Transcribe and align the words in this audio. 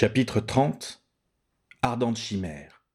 Chapitre 0.00 0.40
30 0.40 1.04
Ardente 1.82 2.16
chimère 2.16 2.86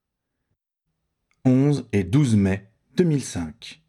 11 1.46 1.88
et 1.94 2.04
12 2.04 2.36
mai 2.36 2.72
2005 2.98 3.84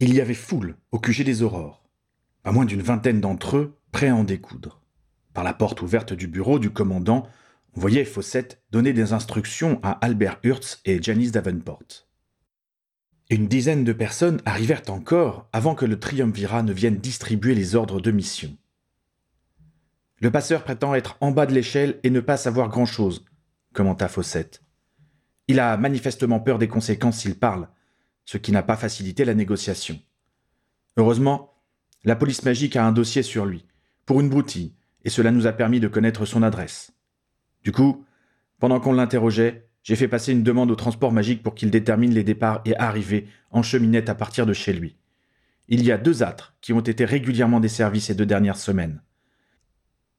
Il 0.00 0.12
y 0.12 0.20
avait 0.20 0.34
foule 0.34 0.76
au 0.92 0.98
QG 0.98 1.24
des 1.24 1.42
Aurores, 1.42 1.88
pas 2.42 2.52
moins 2.52 2.66
d'une 2.66 2.82
vingtaine 2.82 3.22
d'entre 3.22 3.56
eux 3.56 3.78
prêts 3.92 4.08
à 4.08 4.14
en 4.14 4.24
découdre. 4.24 4.82
Par 5.32 5.42
la 5.42 5.54
porte 5.54 5.80
ouverte 5.80 6.12
du 6.12 6.28
bureau 6.28 6.58
du 6.58 6.68
commandant, 6.68 7.26
on 7.74 7.80
voyait 7.80 8.04
Fawcett 8.04 8.62
donner 8.72 8.92
des 8.92 9.14
instructions 9.14 9.80
à 9.82 9.92
Albert 9.92 10.38
Hurts 10.42 10.80
et 10.84 11.02
Janice 11.02 11.32
Davenport. 11.32 12.08
Une 13.30 13.48
dizaine 13.48 13.84
de 13.84 13.94
personnes 13.94 14.42
arrivèrent 14.44 14.90
encore 14.90 15.48
avant 15.54 15.74
que 15.74 15.86
le 15.86 15.98
triumvirat 15.98 16.62
ne 16.62 16.74
vienne 16.74 16.98
distribuer 16.98 17.54
les 17.54 17.74
ordres 17.74 18.02
de 18.02 18.10
mission. 18.10 18.54
Le 20.20 20.30
passeur 20.32 20.64
prétend 20.64 20.94
être 20.94 21.16
en 21.20 21.30
bas 21.30 21.46
de 21.46 21.54
l'échelle 21.54 22.00
et 22.02 22.10
ne 22.10 22.18
pas 22.18 22.36
savoir 22.36 22.68
grand-chose, 22.68 23.24
commenta 23.72 24.08
Fawcett. 24.08 24.62
Il 25.46 25.60
a 25.60 25.76
manifestement 25.76 26.40
peur 26.40 26.58
des 26.58 26.66
conséquences 26.66 27.18
s'il 27.18 27.38
parle, 27.38 27.68
ce 28.24 28.36
qui 28.36 28.50
n'a 28.50 28.62
pas 28.62 28.76
facilité 28.76 29.24
la 29.24 29.34
négociation. 29.34 29.98
Heureusement, 30.96 31.54
la 32.04 32.16
police 32.16 32.42
magique 32.42 32.74
a 32.74 32.84
un 32.84 32.92
dossier 32.92 33.22
sur 33.22 33.46
lui, 33.46 33.64
pour 34.06 34.20
une 34.20 34.28
broutille, 34.28 34.74
et 35.04 35.10
cela 35.10 35.30
nous 35.30 35.46
a 35.46 35.52
permis 35.52 35.78
de 35.78 35.88
connaître 35.88 36.26
son 36.26 36.42
adresse. 36.42 36.92
Du 37.62 37.70
coup, 37.70 38.04
pendant 38.58 38.80
qu'on 38.80 38.92
l'interrogeait, 38.92 39.68
j'ai 39.84 39.96
fait 39.96 40.08
passer 40.08 40.32
une 40.32 40.42
demande 40.42 40.70
au 40.72 40.76
transport 40.76 41.12
magique 41.12 41.44
pour 41.44 41.54
qu'il 41.54 41.70
détermine 41.70 42.12
les 42.12 42.24
départs 42.24 42.60
et 42.64 42.76
arrivées 42.76 43.28
en 43.50 43.62
cheminette 43.62 44.08
à 44.08 44.16
partir 44.16 44.46
de 44.46 44.52
chez 44.52 44.72
lui. 44.72 44.96
Il 45.68 45.84
y 45.84 45.92
a 45.92 45.98
deux 45.98 46.24
âtres 46.24 46.56
qui 46.60 46.72
ont 46.72 46.80
été 46.80 47.04
régulièrement 47.04 47.60
desservis 47.60 48.00
ces 48.00 48.14
deux 48.14 48.26
dernières 48.26 48.56
semaines. 48.56 49.00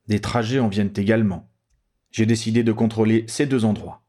Des 0.09 0.19
trajets 0.19 0.59
en 0.59 0.67
viennent 0.67 0.93
également. 0.95 1.47
J'ai 2.09 2.25
décidé 2.25 2.63
de 2.63 2.71
contrôler 2.71 3.25
ces 3.27 3.45
deux 3.45 3.63
endroits. 3.63 4.01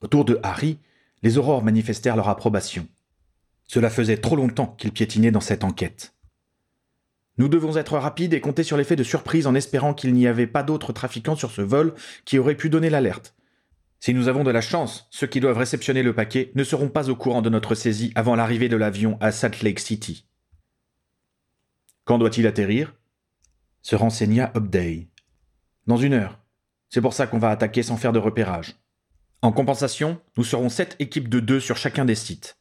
Autour 0.00 0.24
de 0.24 0.38
Harry, 0.44 0.78
les 1.24 1.38
aurores 1.38 1.64
manifestèrent 1.64 2.14
leur 2.14 2.28
approbation. 2.28 2.86
Cela 3.66 3.90
faisait 3.90 4.18
trop 4.18 4.36
longtemps 4.36 4.76
qu'ils 4.78 4.92
piétinaient 4.92 5.32
dans 5.32 5.40
cette 5.40 5.64
enquête. 5.64 6.14
Nous 7.36 7.48
devons 7.48 7.76
être 7.76 7.98
rapides 7.98 8.32
et 8.32 8.40
compter 8.40 8.62
sur 8.62 8.76
l'effet 8.76 8.94
de 8.94 9.02
surprise 9.02 9.48
en 9.48 9.56
espérant 9.56 9.92
qu'il 9.92 10.14
n'y 10.14 10.28
avait 10.28 10.46
pas 10.46 10.62
d'autres 10.62 10.92
trafiquants 10.92 11.36
sur 11.36 11.50
ce 11.50 11.62
vol 11.62 11.94
qui 12.24 12.38
auraient 12.38 12.56
pu 12.56 12.70
donner 12.70 12.90
l'alerte. 12.90 13.34
Si 13.98 14.14
nous 14.14 14.28
avons 14.28 14.44
de 14.44 14.50
la 14.52 14.60
chance, 14.60 15.08
ceux 15.10 15.26
qui 15.26 15.40
doivent 15.40 15.58
réceptionner 15.58 16.04
le 16.04 16.14
paquet 16.14 16.52
ne 16.54 16.62
seront 16.62 16.88
pas 16.88 17.10
au 17.10 17.16
courant 17.16 17.42
de 17.42 17.50
notre 17.50 17.74
saisie 17.74 18.12
avant 18.14 18.36
l'arrivée 18.36 18.68
de 18.68 18.76
l'avion 18.76 19.18
à 19.20 19.32
Salt 19.32 19.62
Lake 19.62 19.80
City. 19.80 20.26
Quand 22.04 22.18
doit-il 22.18 22.46
atterrir? 22.46 22.94
Se 23.82 23.96
renseigna 23.96 24.52
Upday. 24.56 25.08
Dans 25.86 25.96
une 25.96 26.14
heure. 26.14 26.38
C'est 26.88 27.00
pour 27.00 27.14
ça 27.14 27.26
qu'on 27.26 27.38
va 27.38 27.50
attaquer 27.50 27.82
sans 27.82 27.96
faire 27.96 28.12
de 28.12 28.18
repérage. 28.18 28.76
En 29.42 29.50
compensation, 29.50 30.20
nous 30.36 30.44
serons 30.44 30.68
sept 30.68 30.94
équipes 31.00 31.28
de 31.28 31.40
deux 31.40 31.58
sur 31.58 31.76
chacun 31.76 32.04
des 32.04 32.14
sites. 32.14 32.58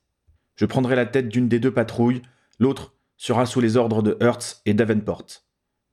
Je 0.55 0.65
prendrai 0.65 0.95
la 0.95 1.05
tête 1.05 1.29
d'une 1.29 1.47
des 1.47 1.59
deux 1.59 1.73
patrouilles, 1.73 2.23
l'autre 2.59 2.95
sera 3.17 3.45
sous 3.45 3.61
les 3.61 3.77
ordres 3.77 4.01
de 4.01 4.17
Hertz 4.19 4.61
et 4.65 4.73
Davenport. 4.73 5.27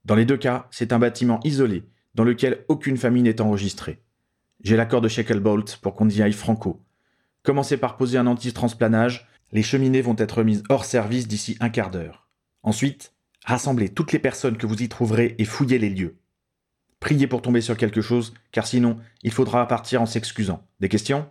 Dans 0.07 0.15
les 0.15 0.25
deux 0.25 0.39
cas, 0.39 0.67
c'est 0.71 0.95
un 0.95 0.99
bâtiment 0.99 1.41
isolé, 1.45 1.85
dans 2.15 2.25
lequel 2.25 2.65
aucune 2.69 2.97
famille 2.97 3.23
n'est 3.23 3.43
enregistrée. 3.43 4.03
J'ai 4.63 4.77
l'accord 4.77 5.03
de 5.03 5.09
Shacklebolt 5.09 5.77
pour 5.83 5.95
qu'on 5.95 6.09
y 6.09 6.23
aille 6.23 6.33
franco. 6.33 6.83
Commencez 7.43 7.77
par 7.77 7.99
poser 7.99 8.17
un 8.17 8.27
anti-transplanage, 8.27 9.29
les 9.53 9.63
cheminées 9.63 10.03
vont 10.03 10.17
être 10.17 10.43
mises 10.43 10.63
hors 10.71 10.87
service 10.87 11.29
d'ici 11.29 11.57
un 11.61 11.69
quart 11.69 11.91
d'heure. 11.91 12.29
Ensuite, 12.63 13.13
Rassemblez 13.49 13.89
toutes 13.89 14.13
les 14.13 14.19
personnes 14.19 14.59
que 14.59 14.67
vous 14.67 14.83
y 14.83 14.91
trouverez 14.91 15.35
et 15.39 15.47
fouillez 15.47 15.79
les 15.79 15.89
lieux. 15.89 16.19
Priez 17.01 17.27
pour 17.27 17.41
tomber 17.41 17.63
sur 17.63 17.79
quelque 17.79 18.03
chose, 18.03 18.35
car 18.53 18.67
sinon, 18.67 18.99
il 19.23 19.33
faudra 19.33 19.67
partir 19.67 20.03
en 20.03 20.07
s'excusant. 20.07 20.67
Des 20.81 20.91
questions? 20.91 21.31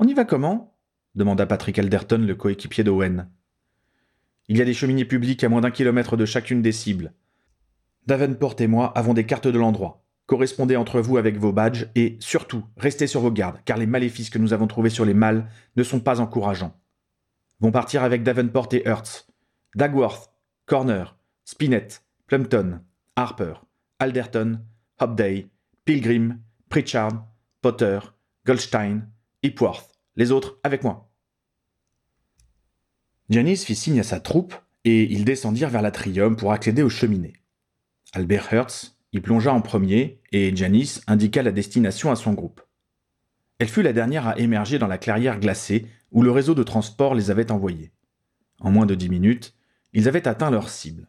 On 0.00 0.08
y 0.08 0.14
va 0.14 0.24
comment? 0.24 0.76
demanda 1.14 1.46
Patrick 1.46 1.78
Alderton, 1.78 2.24
le 2.26 2.34
coéquipier 2.34 2.82
d'Owen. 2.82 3.30
Il 4.48 4.56
y 4.56 4.60
a 4.60 4.64
des 4.64 4.74
cheminées 4.74 5.04
publiques 5.04 5.44
à 5.44 5.48
moins 5.48 5.60
d'un 5.60 5.70
kilomètre 5.70 6.16
de 6.16 6.24
chacune 6.24 6.60
des 6.60 6.72
cibles. 6.72 7.12
Davenport 8.08 8.56
et 8.58 8.66
moi 8.66 8.90
avons 8.98 9.14
des 9.14 9.26
cartes 9.26 9.46
de 9.46 9.60
l'endroit. 9.60 10.04
Correspondez 10.26 10.74
entre 10.74 11.00
vous 11.00 11.18
avec 11.18 11.36
vos 11.36 11.52
badges 11.52 11.86
et, 11.94 12.16
surtout, 12.18 12.64
restez 12.76 13.06
sur 13.06 13.20
vos 13.20 13.30
gardes, 13.30 13.60
car 13.64 13.78
les 13.78 13.86
maléfices 13.86 14.28
que 14.28 14.38
nous 14.38 14.52
avons 14.52 14.66
trouvés 14.66 14.90
sur 14.90 15.04
les 15.04 15.14
mâles 15.14 15.48
ne 15.76 15.84
sont 15.84 16.00
pas 16.00 16.18
encourageants. 16.18 16.76
Vont 17.60 17.70
partir 17.70 18.02
avec 18.02 18.24
Davenport 18.24 18.70
et 18.72 18.82
Hertz. 18.84 19.28
Dagworth, 19.76 20.32
Corner, 20.68 21.16
Spinett, 21.46 22.02
Plumpton, 22.26 22.80
Harper, 23.16 23.54
Alderton, 23.98 24.60
Hobday, 25.00 25.48
Pilgrim, 25.86 26.40
Pritchard, 26.68 27.26
Potter, 27.62 27.98
Goldstein, 28.44 29.08
Hipworth. 29.42 29.98
Les 30.16 30.30
autres 30.30 30.58
avec 30.62 30.84
moi. 30.84 31.10
Janice 33.30 33.64
fit 33.64 33.74
signe 33.74 34.00
à 34.00 34.02
sa 34.02 34.20
troupe 34.20 34.54
et 34.84 35.10
ils 35.10 35.24
descendirent 35.24 35.70
vers 35.70 35.80
l'atrium 35.80 36.36
pour 36.36 36.52
accéder 36.52 36.82
aux 36.82 36.90
cheminées. 36.90 37.36
Albert 38.12 38.52
Hertz 38.52 38.98
y 39.14 39.20
plongea 39.20 39.54
en 39.54 39.62
premier 39.62 40.20
et 40.32 40.54
Janice 40.54 41.00
indiqua 41.06 41.42
la 41.42 41.52
destination 41.52 42.10
à 42.10 42.16
son 42.16 42.34
groupe. 42.34 42.60
Elle 43.58 43.68
fut 43.68 43.82
la 43.82 43.94
dernière 43.94 44.28
à 44.28 44.38
émerger 44.38 44.78
dans 44.78 44.86
la 44.86 44.98
clairière 44.98 45.40
glacée 45.40 45.86
où 46.12 46.22
le 46.22 46.30
réseau 46.30 46.54
de 46.54 46.62
transport 46.62 47.14
les 47.14 47.30
avait 47.30 47.50
envoyés. 47.50 47.90
En 48.60 48.70
moins 48.70 48.86
de 48.86 48.94
dix 48.94 49.08
minutes, 49.08 49.54
ils 49.92 50.08
avaient 50.08 50.28
atteint 50.28 50.50
leur 50.50 50.68
cible. 50.68 51.08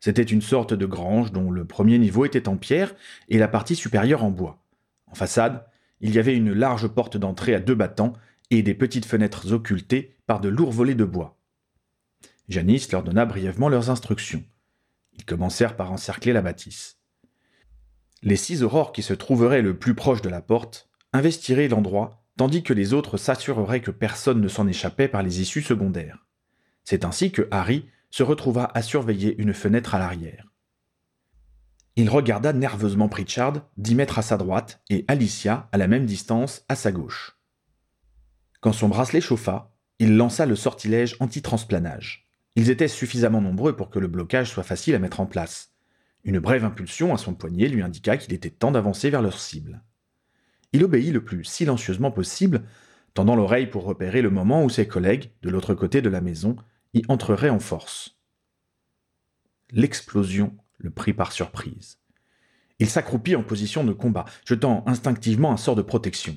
C'était 0.00 0.22
une 0.22 0.42
sorte 0.42 0.74
de 0.74 0.86
grange 0.86 1.32
dont 1.32 1.50
le 1.50 1.64
premier 1.64 1.98
niveau 1.98 2.24
était 2.24 2.48
en 2.48 2.56
pierre 2.56 2.94
et 3.28 3.38
la 3.38 3.48
partie 3.48 3.76
supérieure 3.76 4.22
en 4.22 4.30
bois. 4.30 4.62
En 5.06 5.14
façade, 5.14 5.64
il 6.00 6.14
y 6.14 6.18
avait 6.18 6.36
une 6.36 6.52
large 6.52 6.88
porte 6.88 7.16
d'entrée 7.16 7.54
à 7.54 7.60
deux 7.60 7.74
battants 7.74 8.12
et 8.50 8.62
des 8.62 8.74
petites 8.74 9.06
fenêtres 9.06 9.52
occultées 9.52 10.16
par 10.26 10.40
de 10.40 10.48
lourds 10.48 10.72
volets 10.72 10.94
de 10.94 11.04
bois. 11.04 11.38
Janice 12.48 12.92
leur 12.92 13.02
donna 13.02 13.24
brièvement 13.24 13.70
leurs 13.70 13.88
instructions. 13.88 14.44
Ils 15.14 15.24
commencèrent 15.24 15.76
par 15.76 15.92
encercler 15.92 16.32
la 16.32 16.42
bâtisse. 16.42 16.98
Les 18.22 18.36
six 18.36 18.62
aurores 18.62 18.92
qui 18.92 19.02
se 19.02 19.14
trouveraient 19.14 19.62
le 19.62 19.78
plus 19.78 19.94
proche 19.94 20.22
de 20.22 20.28
la 20.28 20.42
porte 20.42 20.88
investiraient 21.12 21.68
l'endroit, 21.68 22.24
tandis 22.36 22.62
que 22.62 22.74
les 22.74 22.92
autres 22.92 23.16
s'assureraient 23.16 23.80
que 23.80 23.90
personne 23.90 24.40
ne 24.40 24.48
s'en 24.48 24.66
échappait 24.66 25.08
par 25.08 25.22
les 25.22 25.40
issues 25.40 25.62
secondaires. 25.62 26.26
C'est 26.84 27.04
ainsi 27.04 27.32
que 27.32 27.48
Harry 27.50 27.86
se 28.14 28.22
retrouva 28.22 28.70
à 28.74 28.80
surveiller 28.80 29.34
une 29.42 29.52
fenêtre 29.52 29.96
à 29.96 29.98
l'arrière. 29.98 30.46
Il 31.96 32.08
regarda 32.08 32.52
nerveusement 32.52 33.08
Pritchard, 33.08 33.68
dix 33.76 33.96
mètres 33.96 34.20
à 34.20 34.22
sa 34.22 34.36
droite, 34.36 34.80
et 34.88 35.04
Alicia, 35.08 35.68
à 35.72 35.78
la 35.78 35.88
même 35.88 36.06
distance, 36.06 36.64
à 36.68 36.76
sa 36.76 36.92
gauche. 36.92 37.36
Quand 38.60 38.72
son 38.72 38.88
bracelet 38.88 39.20
chauffa, 39.20 39.74
il 39.98 40.16
lança 40.16 40.46
le 40.46 40.54
sortilège 40.54 41.16
anti-transplanage. 41.18 42.28
Ils 42.54 42.70
étaient 42.70 42.86
suffisamment 42.86 43.40
nombreux 43.40 43.74
pour 43.74 43.90
que 43.90 43.98
le 43.98 44.06
blocage 44.06 44.48
soit 44.48 44.62
facile 44.62 44.94
à 44.94 45.00
mettre 45.00 45.18
en 45.18 45.26
place. 45.26 45.72
Une 46.22 46.38
brève 46.38 46.64
impulsion 46.64 47.12
à 47.12 47.18
son 47.18 47.34
poignet 47.34 47.66
lui 47.66 47.82
indiqua 47.82 48.16
qu'il 48.16 48.32
était 48.32 48.48
temps 48.48 48.70
d'avancer 48.70 49.10
vers 49.10 49.22
leur 49.22 49.40
cible. 49.40 49.82
Il 50.72 50.84
obéit 50.84 51.12
le 51.12 51.24
plus 51.24 51.42
silencieusement 51.42 52.12
possible, 52.12 52.62
tendant 53.12 53.34
l'oreille 53.34 53.66
pour 53.66 53.82
repérer 53.82 54.22
le 54.22 54.30
moment 54.30 54.62
où 54.62 54.70
ses 54.70 54.86
collègues, 54.86 55.32
de 55.42 55.50
l'autre 55.50 55.74
côté 55.74 56.00
de 56.00 56.08
la 56.08 56.20
maison, 56.20 56.54
y 56.94 57.02
entrerait 57.08 57.50
en 57.50 57.58
force. 57.58 58.16
L'explosion 59.70 60.56
le 60.78 60.90
prit 60.90 61.12
par 61.12 61.32
surprise. 61.32 61.98
Il 62.78 62.88
s'accroupit 62.88 63.36
en 63.36 63.42
position 63.42 63.84
de 63.84 63.92
combat, 63.92 64.24
jetant 64.44 64.84
instinctivement 64.86 65.52
un 65.52 65.56
sort 65.56 65.76
de 65.76 65.82
protection. 65.82 66.36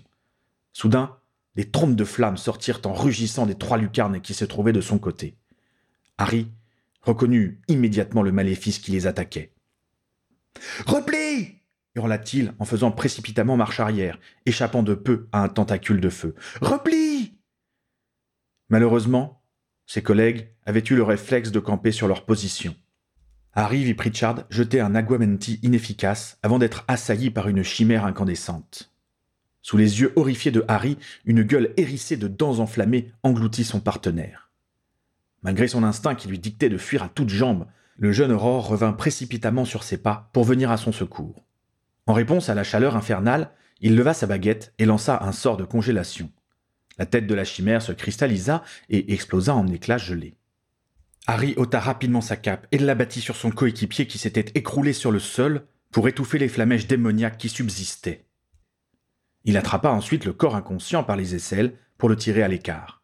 Soudain, 0.74 1.18
des 1.56 1.70
trompes 1.70 1.96
de 1.96 2.06
flammes 2.06 2.38
sortirent 2.38 2.82
en 2.86 2.94
rugissant 2.94 3.46
des 3.46 3.56
trois 3.56 3.78
lucarnes 3.78 4.22
qui 4.22 4.34
se 4.34 4.46
trouvaient 4.46 4.74
de 4.74 4.82
son 4.82 5.00
côté. 5.00 5.38
Harry 6.18 6.52
reconnut 7.02 7.62
immédiatement 7.68 8.22
le 8.22 8.32
maléfice 8.32 8.80
qui 8.80 8.92
les 8.92 9.08
attaquait. 9.08 9.54
Repli 10.86 11.58
hurla-t-il 11.96 12.54
en 12.60 12.66
faisant 12.66 12.92
précipitamment 12.92 13.58
marche 13.58 13.80
arrière, 13.80 14.20
échappant 14.46 14.84
de 14.84 14.94
peu 14.94 15.28
à 15.32 15.42
un 15.42 15.50
tentacule 15.50 16.00
de 16.00 16.10
feu. 16.10 16.36
Repli 16.62 17.40
Malheureusement, 18.70 19.37
ses 19.88 20.04
collègues 20.04 20.50
avaient 20.66 20.84
eu 20.88 20.96
le 20.96 21.04
réflexe 21.04 21.52
de 21.52 21.60
camper 21.60 21.92
sur 21.92 22.08
leur 22.08 22.26
position. 22.26 22.76
Harry 23.54 23.84
vit 23.84 23.96
Pritchard 23.96 24.44
jeter 24.52 24.82
un 24.82 24.94
aguamenti 24.94 25.60
inefficace 25.64 26.38
avant 26.44 26.60
d'être 26.60 26.84
assailli 26.88 27.32
par 27.32 27.48
une 27.48 27.64
chimère 27.64 28.06
incandescente. 28.06 28.92
Sous 29.64 29.78
les 29.78 30.02
yeux 30.02 30.14
horrifiés 30.16 30.52
de 30.52 30.64
Harry, 30.68 30.98
une 31.26 31.42
gueule 31.42 31.74
hérissée 31.78 32.18
de 32.18 32.28
dents 32.28 32.60
enflammées 32.60 33.12
engloutit 33.24 33.64
son 33.64 33.80
partenaire. 33.80 34.52
Malgré 35.42 35.68
son 35.68 35.84
instinct 35.84 36.16
qui 36.16 36.28
lui 36.28 36.38
dictait 36.38 36.70
de 36.70 36.78
fuir 36.78 37.04
à 37.04 37.10
toutes 37.10 37.30
jambes, 37.30 37.66
le 37.98 38.12
jeune 38.12 38.32
Aurore 38.32 38.68
revint 38.68 38.94
précipitamment 38.94 39.66
sur 39.66 39.84
ses 39.84 39.98
pas 39.98 40.30
pour 40.34 40.44
venir 40.44 40.70
à 40.70 40.78
son 40.78 40.92
secours. 40.92 41.46
En 42.06 42.14
réponse 42.14 42.50
à 42.50 42.56
la 42.56 42.64
chaleur 42.64 42.96
infernale, 42.96 43.52
il 43.82 43.96
leva 43.96 44.14
sa 44.14 44.28
baguette 44.28 44.74
et 44.78 44.86
lança 44.86 45.20
un 45.24 45.32
sort 45.32 45.58
de 45.58 45.66
congélation. 45.66 46.30
La 46.98 47.06
tête 47.06 47.28
de 47.28 47.36
la 47.36 47.44
chimère 47.44 47.82
se 47.82 47.92
cristallisa 47.92 48.64
et 48.90 49.14
explosa 49.14 49.56
en 49.56 49.68
éclats 49.68 49.98
gelés. 49.98 50.38
Harry 51.28 51.54
ôta 51.58 51.80
rapidement 51.80 52.22
sa 52.22 52.38
cape 52.38 52.68
et 52.72 52.78
l'abattit 52.78 53.22
sur 53.22 53.36
son 53.36 53.52
coéquipier 53.52 54.08
qui 54.08 54.18
s'était 54.18 54.52
écroulé 54.56 54.94
sur 54.94 55.12
le 55.12 55.20
sol, 55.20 55.68
pour 55.92 56.08
étouffer 56.08 56.38
les 56.38 56.50
flamèches 56.50 56.88
démoniaques 56.88 57.38
qui 57.38 57.50
subsistaient. 57.50 58.26
Il 59.46 59.58
attrapa 59.58 59.90
ensuite 59.90 60.26
le 60.26 60.34
corps 60.34 60.56
inconscient 60.56 61.04
par 61.04 61.16
les 61.16 61.36
aisselles 61.36 61.78
pour 61.98 62.10
le 62.10 62.16
tirer 62.16 62.44
à 62.44 62.48
l'écart. 62.48 63.04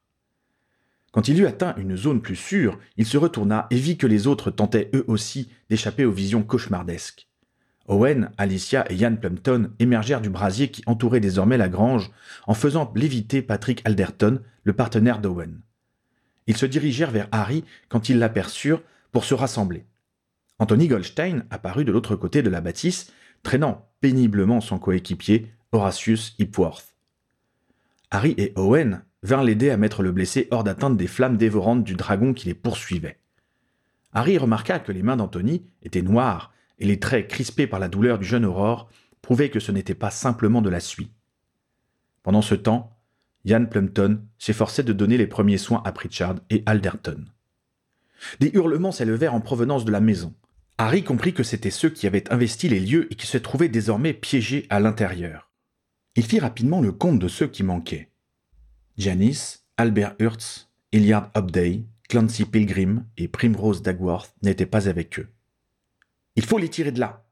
Quand 1.11 1.27
il 1.27 1.39
eut 1.39 1.47
atteint 1.47 1.75
une 1.77 1.95
zone 1.95 2.21
plus 2.21 2.35
sûre, 2.35 2.79
il 2.97 3.05
se 3.05 3.17
retourna 3.17 3.67
et 3.69 3.77
vit 3.77 3.97
que 3.97 4.07
les 4.07 4.27
autres 4.27 4.51
tentaient 4.51 4.89
eux 4.93 5.05
aussi 5.07 5.49
d'échapper 5.69 6.05
aux 6.05 6.11
visions 6.11 6.43
cauchemardesques. 6.43 7.29
Owen, 7.87 8.31
Alicia 8.37 8.85
et 8.89 8.95
Ian 8.95 9.15
Plumpton 9.15 9.71
émergèrent 9.79 10.21
du 10.21 10.29
brasier 10.29 10.69
qui 10.71 10.83
entourait 10.85 11.19
désormais 11.19 11.57
la 11.57 11.69
grange 11.69 12.11
en 12.47 12.53
faisant 12.53 12.91
léviter 12.95 13.41
Patrick 13.41 13.81
Alderton, 13.85 14.41
le 14.63 14.73
partenaire 14.73 15.19
d'Owen. 15.19 15.61
Ils 16.47 16.57
se 16.57 16.65
dirigèrent 16.65 17.11
vers 17.11 17.27
Harry 17.31 17.65
quand 17.89 18.09
ils 18.09 18.19
l'aperçurent 18.19 18.81
pour 19.11 19.25
se 19.25 19.33
rassembler. 19.33 19.85
Anthony 20.59 20.87
Goldstein 20.87 21.45
apparut 21.49 21.83
de 21.83 21.91
l'autre 21.91 22.15
côté 22.15 22.41
de 22.41 22.49
la 22.49 22.61
bâtisse, 22.61 23.11
traînant 23.43 23.89
péniblement 23.99 24.61
son 24.61 24.79
coéquipier, 24.79 25.51
Horatius 25.71 26.35
Hipworth. 26.39 26.95
Harry 28.11 28.33
et 28.37 28.53
Owen 28.55 29.03
vinrent 29.23 29.43
l'aider 29.43 29.71
à 29.71 29.77
mettre 29.77 30.03
le 30.03 30.11
blessé 30.11 30.47
hors 30.51 30.63
d'atteinte 30.63 30.97
des 30.97 31.07
flammes 31.07 31.37
dévorantes 31.37 31.83
du 31.83 31.95
dragon 31.95 32.33
qui 32.33 32.47
les 32.47 32.53
poursuivait. 32.53 33.19
Harry 34.13 34.37
remarqua 34.37 34.79
que 34.79 34.91
les 34.91 35.01
mains 35.01 35.17
d'Anthony 35.17 35.65
étaient 35.81 36.01
noires 36.01 36.53
et 36.83 36.85
les 36.85 36.99
traits 36.99 37.29
crispés 37.29 37.65
par 37.65 37.79
la 37.79 37.87
douleur 37.87 38.19
du 38.19 38.25
jeune 38.25 38.43
Aurore 38.43 38.89
prouvaient 39.21 39.49
que 39.49 39.61
ce 39.61 39.71
n'était 39.71 39.95
pas 39.95 40.11
simplement 40.11 40.61
de 40.61 40.69
la 40.69 40.81
suie. 40.81 41.11
Pendant 42.23 42.41
ce 42.41 42.55
temps, 42.55 42.99
Ian 43.45 43.65
Plumpton 43.65 44.21
s'efforçait 44.37 44.83
de 44.83 44.91
donner 44.91 45.17
les 45.17 45.25
premiers 45.25 45.57
soins 45.57 45.81
à 45.85 45.93
Pritchard 45.93 46.35
et 46.49 46.61
Alderton. 46.65 47.23
Des 48.41 48.51
hurlements 48.53 48.91
s'élevèrent 48.91 49.33
en 49.33 49.39
provenance 49.39 49.85
de 49.85 49.93
la 49.93 50.01
maison. 50.01 50.33
Harry 50.77 51.05
comprit 51.05 51.33
que 51.33 51.43
c'étaient 51.43 51.69
ceux 51.69 51.89
qui 51.89 52.05
avaient 52.05 52.29
investi 52.33 52.67
les 52.67 52.81
lieux 52.81 53.07
et 53.13 53.15
qui 53.15 53.27
se 53.27 53.37
trouvaient 53.37 53.69
désormais 53.69 54.13
piégés 54.13 54.67
à 54.69 54.81
l'intérieur. 54.81 55.51
Il 56.17 56.25
fit 56.25 56.41
rapidement 56.41 56.81
le 56.81 56.91
compte 56.91 57.17
de 57.17 57.29
ceux 57.29 57.47
qui 57.47 57.63
manquaient. 57.63 58.11
Janice, 58.97 59.65
Albert 59.77 60.15
Hurts, 60.19 60.69
Hilliard 60.91 61.31
Upday, 61.37 61.85
Clancy 62.09 62.43
Pilgrim 62.43 63.05
et 63.15 63.29
Primrose 63.29 63.81
Dagworth 63.81 64.35
n'étaient 64.41 64.65
pas 64.65 64.89
avec 64.89 65.17
eux. 65.19 65.29
Il 66.35 66.45
faut 66.45 66.57
les 66.57 66.69
tirer 66.69 66.91
de 66.91 66.99
là 66.99 67.23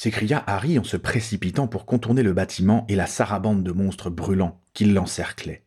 s'écria 0.00 0.42
Harry 0.46 0.78
en 0.78 0.82
se 0.82 0.96
précipitant 0.96 1.68
pour 1.68 1.84
contourner 1.84 2.22
le 2.22 2.32
bâtiment 2.32 2.86
et 2.88 2.96
la 2.96 3.06
sarabande 3.06 3.62
de 3.62 3.70
monstres 3.70 4.08
brûlants 4.08 4.58
qui 4.72 4.86
l'encerclaient. 4.86 5.66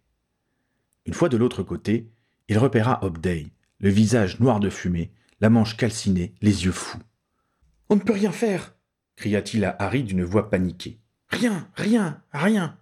Une 1.06 1.14
fois 1.14 1.30
de 1.30 1.38
l'autre 1.38 1.62
côté, 1.62 2.10
il 2.48 2.58
repéra 2.58 3.00
Upday, 3.04 3.52
le 3.78 3.90
visage 3.92 4.40
noir 4.40 4.60
de 4.60 4.72
fumée, 4.72 5.12
la 5.40 5.52
manche 5.52 5.78
calcinée, 5.78 6.34
les 6.42 6.66
yeux 6.66 6.72
fous. 6.72 6.98
On 7.90 7.96
ne 7.96 8.02
peut 8.02 8.14
rien 8.14 8.32
faire 8.32 8.74
cria-t-il 9.18 9.64
à 9.66 9.76
Harry 9.78 10.02
d'une 10.02 10.24
voix 10.24 10.50
paniquée. 10.50 11.00
Rien, 11.30 11.70
rien, 11.76 12.20
rien. 12.32 12.80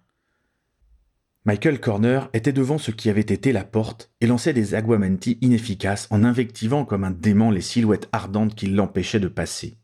Michael 1.44 1.80
Corner 1.80 2.30
était 2.32 2.54
devant 2.54 2.78
ce 2.78 2.92
qui 2.92 3.10
avait 3.10 3.20
été 3.20 3.52
la 3.52 3.64
porte 3.64 4.10
et 4.22 4.26
lançait 4.26 4.54
des 4.54 4.74
aguamenti 4.74 5.36
inefficaces 5.42 6.08
en 6.10 6.24
invectivant 6.24 6.86
comme 6.86 7.04
un 7.04 7.10
démon 7.10 7.50
les 7.50 7.60
silhouettes 7.60 8.08
ardentes 8.12 8.54
qui 8.54 8.68
l'empêchaient 8.68 9.20
de 9.20 9.28
passer. 9.28 9.76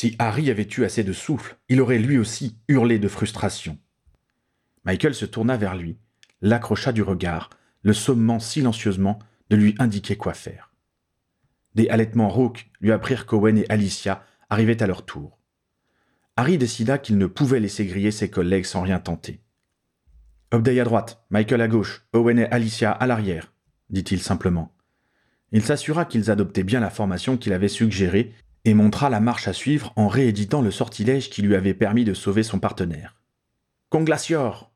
Si 0.00 0.14
Harry 0.20 0.48
avait 0.48 0.68
eu 0.76 0.84
assez 0.84 1.02
de 1.02 1.12
souffle, 1.12 1.56
il 1.68 1.80
aurait 1.80 1.98
lui 1.98 2.18
aussi 2.18 2.56
hurlé 2.68 3.00
de 3.00 3.08
frustration. 3.08 3.76
Michael 4.84 5.12
se 5.12 5.24
tourna 5.24 5.56
vers 5.56 5.74
lui, 5.74 5.98
l'accrocha 6.40 6.92
du 6.92 7.02
regard, 7.02 7.50
le 7.82 7.92
sommant 7.92 8.38
silencieusement 8.38 9.18
de 9.50 9.56
lui 9.56 9.74
indiquer 9.80 10.16
quoi 10.16 10.34
faire. 10.34 10.72
Des 11.74 11.88
halètements 11.88 12.28
rauques 12.28 12.70
lui 12.80 12.92
apprirent 12.92 13.26
qu'Owen 13.26 13.58
et 13.58 13.68
Alicia 13.68 14.24
arrivaient 14.50 14.84
à 14.84 14.86
leur 14.86 15.04
tour. 15.04 15.40
Harry 16.36 16.58
décida 16.58 16.98
qu'il 16.98 17.18
ne 17.18 17.26
pouvait 17.26 17.58
laisser 17.58 17.84
griller 17.84 18.12
ses 18.12 18.30
collègues 18.30 18.66
sans 18.66 18.82
rien 18.82 19.00
tenter. 19.00 19.40
Upday 20.54 20.78
à 20.78 20.84
droite, 20.84 21.24
Michael 21.30 21.60
à 21.60 21.66
gauche, 21.66 22.06
Owen 22.12 22.38
et 22.38 22.46
Alicia 22.46 22.92
à 22.92 23.08
l'arrière, 23.08 23.52
dit-il 23.90 24.22
simplement. 24.22 24.72
Il 25.50 25.64
s'assura 25.64 26.04
qu'ils 26.04 26.30
adoptaient 26.30 26.62
bien 26.62 26.78
la 26.78 26.90
formation 26.90 27.36
qu'il 27.36 27.52
avait 27.52 27.66
suggérée 27.66 28.32
montra 28.74 29.10
la 29.10 29.20
marche 29.20 29.48
à 29.48 29.52
suivre 29.52 29.92
en 29.96 30.08
rééditant 30.08 30.62
le 30.62 30.70
sortilège 30.70 31.30
qui 31.30 31.42
lui 31.42 31.54
avait 31.54 31.74
permis 31.74 32.04
de 32.04 32.14
sauver 32.14 32.42
son 32.42 32.58
partenaire. 32.58 33.16
Conglacior 33.88 34.72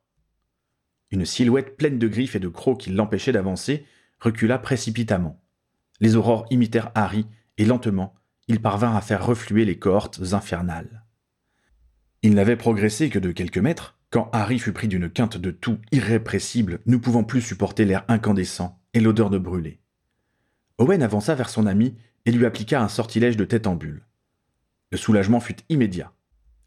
Une 1.11 1.25
silhouette 1.25 1.77
pleine 1.77 1.99
de 1.99 2.09
griffes 2.09 2.37
et 2.37 2.41
de 2.41 2.49
crocs 2.49 2.81
qui 2.81 2.91
l'empêchaient 2.91 3.33
d'avancer 3.33 3.85
recula 4.21 4.59
précipitamment. 4.59 5.43
Les 6.01 6.17
aurores 6.17 6.47
imitèrent 6.51 6.91
Harry, 6.95 7.27
et 7.59 7.65
lentement, 7.65 8.15
il 8.49 8.61
parvint 8.61 8.97
à 8.97 9.01
faire 9.01 9.25
refluer 9.25 9.65
les 9.65 9.79
cohortes 9.79 10.21
infernales. 10.33 11.05
Il 12.23 12.35
n'avait 12.35 12.57
progressé 12.57 13.11
que 13.11 13.19
de 13.19 13.33
quelques 13.33 13.59
mètres 13.59 13.99
quand 14.11 14.29
Harry 14.33 14.59
fut 14.59 14.73
pris 14.73 14.89
d'une 14.89 15.09
quinte 15.09 15.39
de 15.39 15.51
tout 15.51 15.79
irrépressible, 15.91 16.81
ne 16.87 16.99
pouvant 16.99 17.25
plus 17.25 17.41
supporter 17.41 17.87
l'air 17.87 18.05
incandescent 18.09 18.79
et 18.93 19.01
l'odeur 19.01 19.31
de 19.31 19.39
brûlé. 19.39 19.81
Owen 20.79 21.03
avança 21.03 21.35
vers 21.35 21.49
son 21.49 21.67
ami 21.67 21.97
et 22.27 22.33
lui 22.33 22.47
appliqua 22.47 22.81
un 22.81 22.89
sortilège 22.89 23.37
de 23.37 23.45
tête 23.45 23.67
en 23.67 23.75
bulle. 23.75 24.07
Le 24.91 24.99
soulagement 24.99 25.41
fut 25.41 25.57
immédiat. 25.69 26.13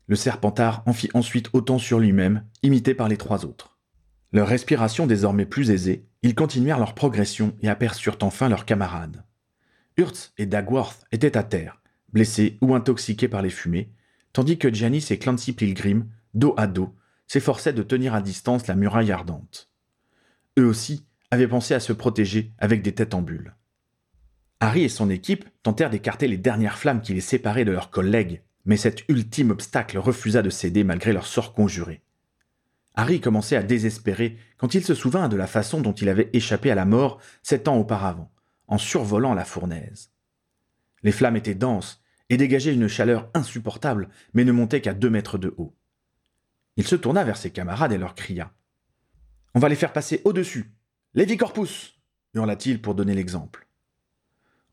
Le 0.07 0.15
serpentard 0.15 0.83
en 0.85 0.93
fit 0.93 1.09
ensuite 1.13 1.49
autant 1.53 1.79
sur 1.79 1.99
lui-même, 1.99 2.43
imité 2.63 2.93
par 2.93 3.07
les 3.07 3.17
trois 3.17 3.45
autres. 3.45 3.77
Leur 4.31 4.47
respiration 4.47 5.07
désormais 5.07 5.45
plus 5.45 5.71
aisée, 5.71 6.05
ils 6.21 6.35
continuèrent 6.35 6.79
leur 6.79 6.95
progression 6.95 7.55
et 7.61 7.69
aperçurent 7.69 8.17
enfin 8.21 8.49
leurs 8.49 8.65
camarades. 8.65 9.23
Hurts 9.97 10.33
et 10.37 10.45
Dagworth 10.45 11.05
étaient 11.11 11.37
à 11.37 11.43
terre, 11.43 11.81
blessés 12.11 12.57
ou 12.61 12.75
intoxiqués 12.75 13.27
par 13.27 13.41
les 13.41 13.49
fumées, 13.49 13.91
tandis 14.33 14.57
que 14.57 14.73
Janice 14.73 15.11
et 15.11 15.19
Clancy 15.19 15.53
Pilgrim, 15.53 16.07
dos 16.33 16.53
à 16.57 16.67
dos, 16.67 16.93
s'efforçaient 17.27 17.73
de 17.73 17.83
tenir 17.83 18.13
à 18.13 18.21
distance 18.21 18.67
la 18.67 18.75
muraille 18.75 19.11
ardente. 19.11 19.69
Eux 20.59 20.65
aussi 20.65 21.05
avaient 21.31 21.47
pensé 21.47 21.73
à 21.73 21.79
se 21.79 21.93
protéger 21.93 22.51
avec 22.57 22.81
des 22.81 22.93
têtes 22.93 23.13
en 23.13 23.21
bulle. 23.21 23.55
Harry 24.59 24.83
et 24.83 24.89
son 24.89 25.09
équipe 25.09 25.45
tentèrent 25.63 25.89
d'écarter 25.89 26.27
les 26.27 26.37
dernières 26.37 26.77
flammes 26.77 27.01
qui 27.01 27.13
les 27.13 27.21
séparaient 27.21 27.65
de 27.65 27.71
leurs 27.71 27.91
collègues, 27.91 28.41
mais 28.65 28.77
cet 28.77 29.07
ultime 29.09 29.51
obstacle 29.51 29.97
refusa 29.97 30.41
de 30.41 30.49
céder 30.49 30.83
malgré 30.83 31.13
leur 31.13 31.27
sort 31.27 31.53
conjuré. 31.53 32.01
Harry 32.95 33.19
commençait 33.19 33.57
à 33.57 33.63
désespérer 33.63 34.37
quand 34.57 34.73
il 34.73 34.83
se 34.83 34.95
souvint 34.95 35.27
de 35.27 35.35
la 35.35 35.47
façon 35.47 35.81
dont 35.81 35.93
il 35.93 36.07
avait 36.07 36.29
échappé 36.33 36.71
à 36.71 36.75
la 36.75 36.85
mort 36.85 37.19
sept 37.43 37.67
ans 37.67 37.77
auparavant, 37.77 38.31
en 38.67 38.77
survolant 38.77 39.33
la 39.33 39.45
fournaise. 39.45 40.11
Les 41.03 41.11
flammes 41.11 41.35
étaient 41.35 41.55
denses 41.55 42.01
et 42.29 42.37
dégageaient 42.37 42.73
une 42.73 42.87
chaleur 42.87 43.29
insupportable, 43.33 44.09
mais 44.33 44.45
ne 44.45 44.51
montaient 44.51 44.81
qu'à 44.81 44.93
deux 44.93 45.09
mètres 45.09 45.37
de 45.37 45.53
haut. 45.57 45.75
Il 46.77 46.87
se 46.87 46.95
tourna 46.95 47.23
vers 47.23 47.37
ses 47.37 47.51
camarades 47.51 47.91
et 47.91 47.97
leur 47.97 48.15
cria. 48.15 48.51
On 49.53 49.59
va 49.59 49.69
les 49.69 49.75
faire 49.75 49.93
passer 49.93 50.21
au-dessus. 50.23 50.73
Lévi 51.13 51.37
Corpus 51.37 51.99
hurla-t-il 52.33 52.81
pour 52.81 52.95
donner 52.95 53.13
l'exemple. 53.13 53.67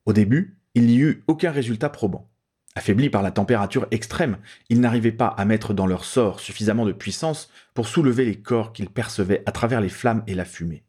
Au 0.05 0.13
début, 0.13 0.59
il 0.75 0.87
n'y 0.87 0.99
eut 0.99 1.23
aucun 1.27 1.51
résultat 1.51 1.89
probant. 1.89 2.29
Affaiblis 2.75 3.11
par 3.11 3.23
la 3.23 3.31
température 3.31 3.87
extrême, 3.91 4.39
ils 4.71 4.81
n'arrivaient 4.81 5.13
pas 5.13 5.27
à 5.27 5.45
mettre 5.45 5.75
dans 5.75 5.87
leur 5.87 6.05
sort 6.05 6.41
suffisamment 6.41 6.87
de 6.87 6.93
puissance 6.93 7.51
pour 7.75 7.87
soulever 7.87 8.25
les 8.25 8.41
corps 8.41 8.73
qu'ils 8.73 8.89
percevaient 8.89 9.43
à 9.45 9.53
travers 9.53 9.81
les 9.81 9.91
flammes 9.91 10.25
et 10.27 10.35
la 10.35 10.47
fumée. 10.47 10.85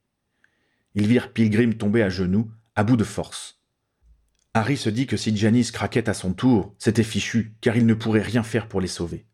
Ils 0.95 1.07
virent 1.07 1.33
Pilgrim 1.33 1.73
tomber 1.73 2.01
à 2.01 2.09
genoux, 2.09 2.49
à 2.75 2.83
bout 2.83 2.95
de 2.95 3.03
force. 3.03 3.61
Harry 4.53 4.77
se 4.77 4.89
dit 4.89 5.07
que 5.07 5.17
si 5.17 5.35
Janice 5.35 5.71
craquait 5.71 6.09
à 6.09 6.13
son 6.13 6.33
tour, 6.33 6.73
c'était 6.77 7.03
fichu, 7.03 7.53
car 7.59 7.75
il 7.75 7.85
ne 7.85 7.95
pourrait 7.95 8.21
rien 8.21 8.43
faire 8.43 8.67
pour 8.67 8.79
les 8.79 8.87
sauver. 8.87 9.25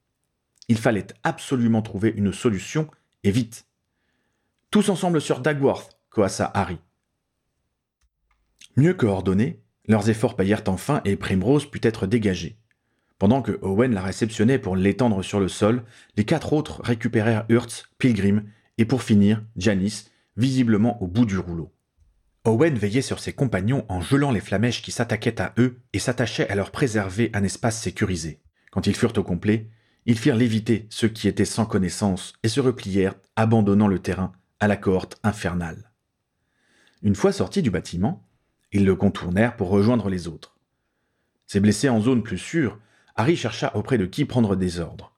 Il 0.70 0.78
fallait 0.78 1.08
absolument 1.24 1.82
trouver 1.82 2.14
une 2.16 2.32
solution, 2.32 2.90
et 3.24 3.32
vite. 3.32 3.68
Tous 4.72 4.90
ensemble 4.90 5.20
sur 5.20 5.42
Dagworth, 5.42 6.00
coassa 6.10 6.50
Harry. 6.54 6.78
Mieux 8.78 8.94
coordonnés, 8.94 9.62
leurs 9.90 10.10
efforts 10.10 10.36
payèrent 10.36 10.64
enfin 10.68 11.02
et 11.04 11.18
Primrose 11.18 11.66
put 11.66 11.82
être 11.84 12.08
dégagée. 12.08 12.58
Pendant 13.18 13.42
que 13.42 13.60
Owen 13.62 13.94
la 13.94 14.02
réceptionnait 14.02 14.60
pour 14.60 14.78
l'étendre 14.78 15.24
sur 15.24 15.42
le 15.42 15.50
sol, 15.50 15.84
les 16.16 16.24
quatre 16.24 16.54
autres 16.54 16.82
récupérèrent 16.84 17.46
Hurts, 17.50 17.90
Pilgrim 17.98 18.44
et 18.78 18.86
pour 18.86 19.04
finir, 19.04 19.44
Janice, 19.58 20.12
visiblement 20.38 21.02
au 21.04 21.08
bout 21.08 21.26
du 21.26 21.38
rouleau. 21.38 21.74
Owen 22.46 22.76
veillait 22.76 23.02
sur 23.02 23.20
ses 23.20 23.34
compagnons 23.34 23.84
en 23.90 24.00
gelant 24.00 24.32
les 24.32 24.40
flamèches 24.40 24.82
qui 24.82 24.92
s'attaquaient 24.92 25.42
à 25.42 25.54
eux 25.58 25.82
et 25.92 26.00
s'attachait 26.00 26.48
à 26.48 26.56
leur 26.56 26.72
préserver 26.72 27.32
un 27.34 27.44
espace 27.44 27.82
sécurisé. 27.82 28.42
Quand 28.72 28.88
ils 28.88 28.96
furent 28.96 29.18
au 29.18 29.24
complet, 29.24 29.70
ils 30.06 30.18
firent 30.18 30.38
léviter 30.38 30.88
ceux 30.90 31.10
qui 31.10 31.28
étaient 31.28 31.46
sans 31.46 31.66
connaissance 31.66 32.34
et 32.44 32.48
se 32.48 32.62
replièrent, 32.62 33.16
abandonnant 33.36 33.88
le 33.88 34.00
terrain 34.00 34.32
à 34.60 34.68
la 34.68 34.78
cohorte 34.78 35.18
infernale. 35.24 35.92
Une 37.02 37.16
fois 37.16 37.32
sortis 37.32 37.62
du 37.62 37.72
bâtiment, 37.72 38.29
ils 38.72 38.86
le 38.86 38.96
contournèrent 38.96 39.56
pour 39.56 39.70
rejoindre 39.70 40.10
les 40.10 40.28
autres. 40.28 40.56
Ses 41.48 41.60
blessés 41.60 41.90
en 41.90 42.02
zone 42.02 42.24
plus 42.24 42.38
sûre, 42.38 42.80
Harry 43.16 43.36
chercha 43.36 43.76
auprès 43.76 43.98
de 43.98 44.06
qui 44.06 44.26
prendre 44.26 44.56
des 44.56 44.80
ordres. 44.80 45.16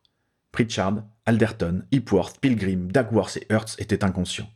Pritchard, 0.51 1.03
Alderton, 1.25 1.83
Hipworth, 1.91 2.39
Pilgrim, 2.39 2.91
Dagworth 2.91 3.37
et 3.37 3.45
Hertz 3.49 3.75
étaient 3.79 4.03
inconscients. 4.03 4.49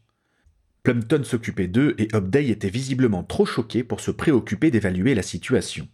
Plumpton 0.84 1.24
s'occupait 1.24 1.68
d'eux 1.68 1.96
et 1.98 2.08
Upday 2.14 2.50
était 2.50 2.70
visiblement 2.70 3.24
trop 3.24 3.46
choqué 3.46 3.84
pour 3.84 4.00
se 4.00 4.12
préoccuper 4.12 4.72
d'évaluer 4.72 5.16
la 5.16 5.24
situation. 5.24 5.88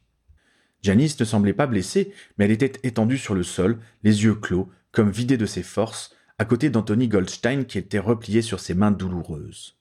Janice 0.81 1.20
ne 1.20 1.25
semblait 1.25 1.53
pas 1.53 1.67
blessée, 1.67 2.13
mais 2.38 2.46
elle 2.46 2.51
était 2.51 2.74
étendue 2.84 3.17
sur 3.17 3.34
le 3.34 3.43
sol, 3.43 3.79
les 4.03 4.24
yeux 4.24 4.36
clos, 4.36 4.70
comme 4.91 5.12
vidée 5.12 5.38
de 5.38 5.46
ses 5.46 5.63
forces, 5.63 6.15
à 6.39 6.46
côté 6.46 6.70
d'Anthony 6.70 7.08
Goldstein 7.08 7.65
qui 7.65 7.77
était 7.77 8.00
replié 8.00 8.41
sur 8.41 8.60
ses 8.60 8.74
mains 8.74 8.91
douloureuses. 8.91 9.77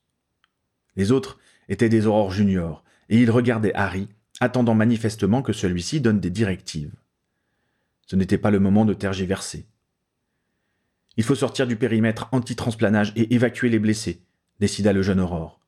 Les 0.96 1.10
autres 1.10 1.38
étaient 1.68 1.88
des 1.88 2.06
aurores 2.06 2.32
juniors, 2.32 2.84
et 3.11 3.19
ils 3.19 3.31
regardaient 3.31 3.75
Harry, 3.75 4.09
attendant 4.40 4.75
manifestement 4.75 5.43
que 5.43 5.52
celui-ci 5.52 6.00
donne 6.00 6.21
des 6.21 6.31
directives. 6.31 6.95
Ce 8.07 8.17
n'était 8.17 8.38
pas 8.38 8.50
le 8.50 8.61
moment 8.61 8.85
de 8.85 8.95
tergiverser. 8.95 9.67
Il 11.17 11.25
faut 11.25 11.35
sortir 11.35 11.67
du 11.67 11.76
périmètre 11.76 12.29
anti-transplanage 12.33 13.12
et 13.17 13.35
évacuer 13.35 13.69
les 13.69 13.79
blessés, 13.79 14.23
décida 14.61 14.93
le 14.93 15.02
jeune 15.02 15.21
Aurore. 15.21 15.61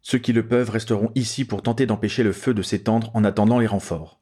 Ceux 0.00 0.18
qui 0.18 0.32
le 0.32 0.46
peuvent 0.46 0.70
resteront 0.70 1.10
ici 1.14 1.44
pour 1.44 1.62
tenter 1.62 1.86
d'empêcher 1.86 2.22
le 2.22 2.32
feu 2.32 2.54
de 2.54 2.62
s'étendre 2.62 3.10
en 3.14 3.24
attendant 3.24 3.58
les 3.58 3.66
renforts. 3.66 4.20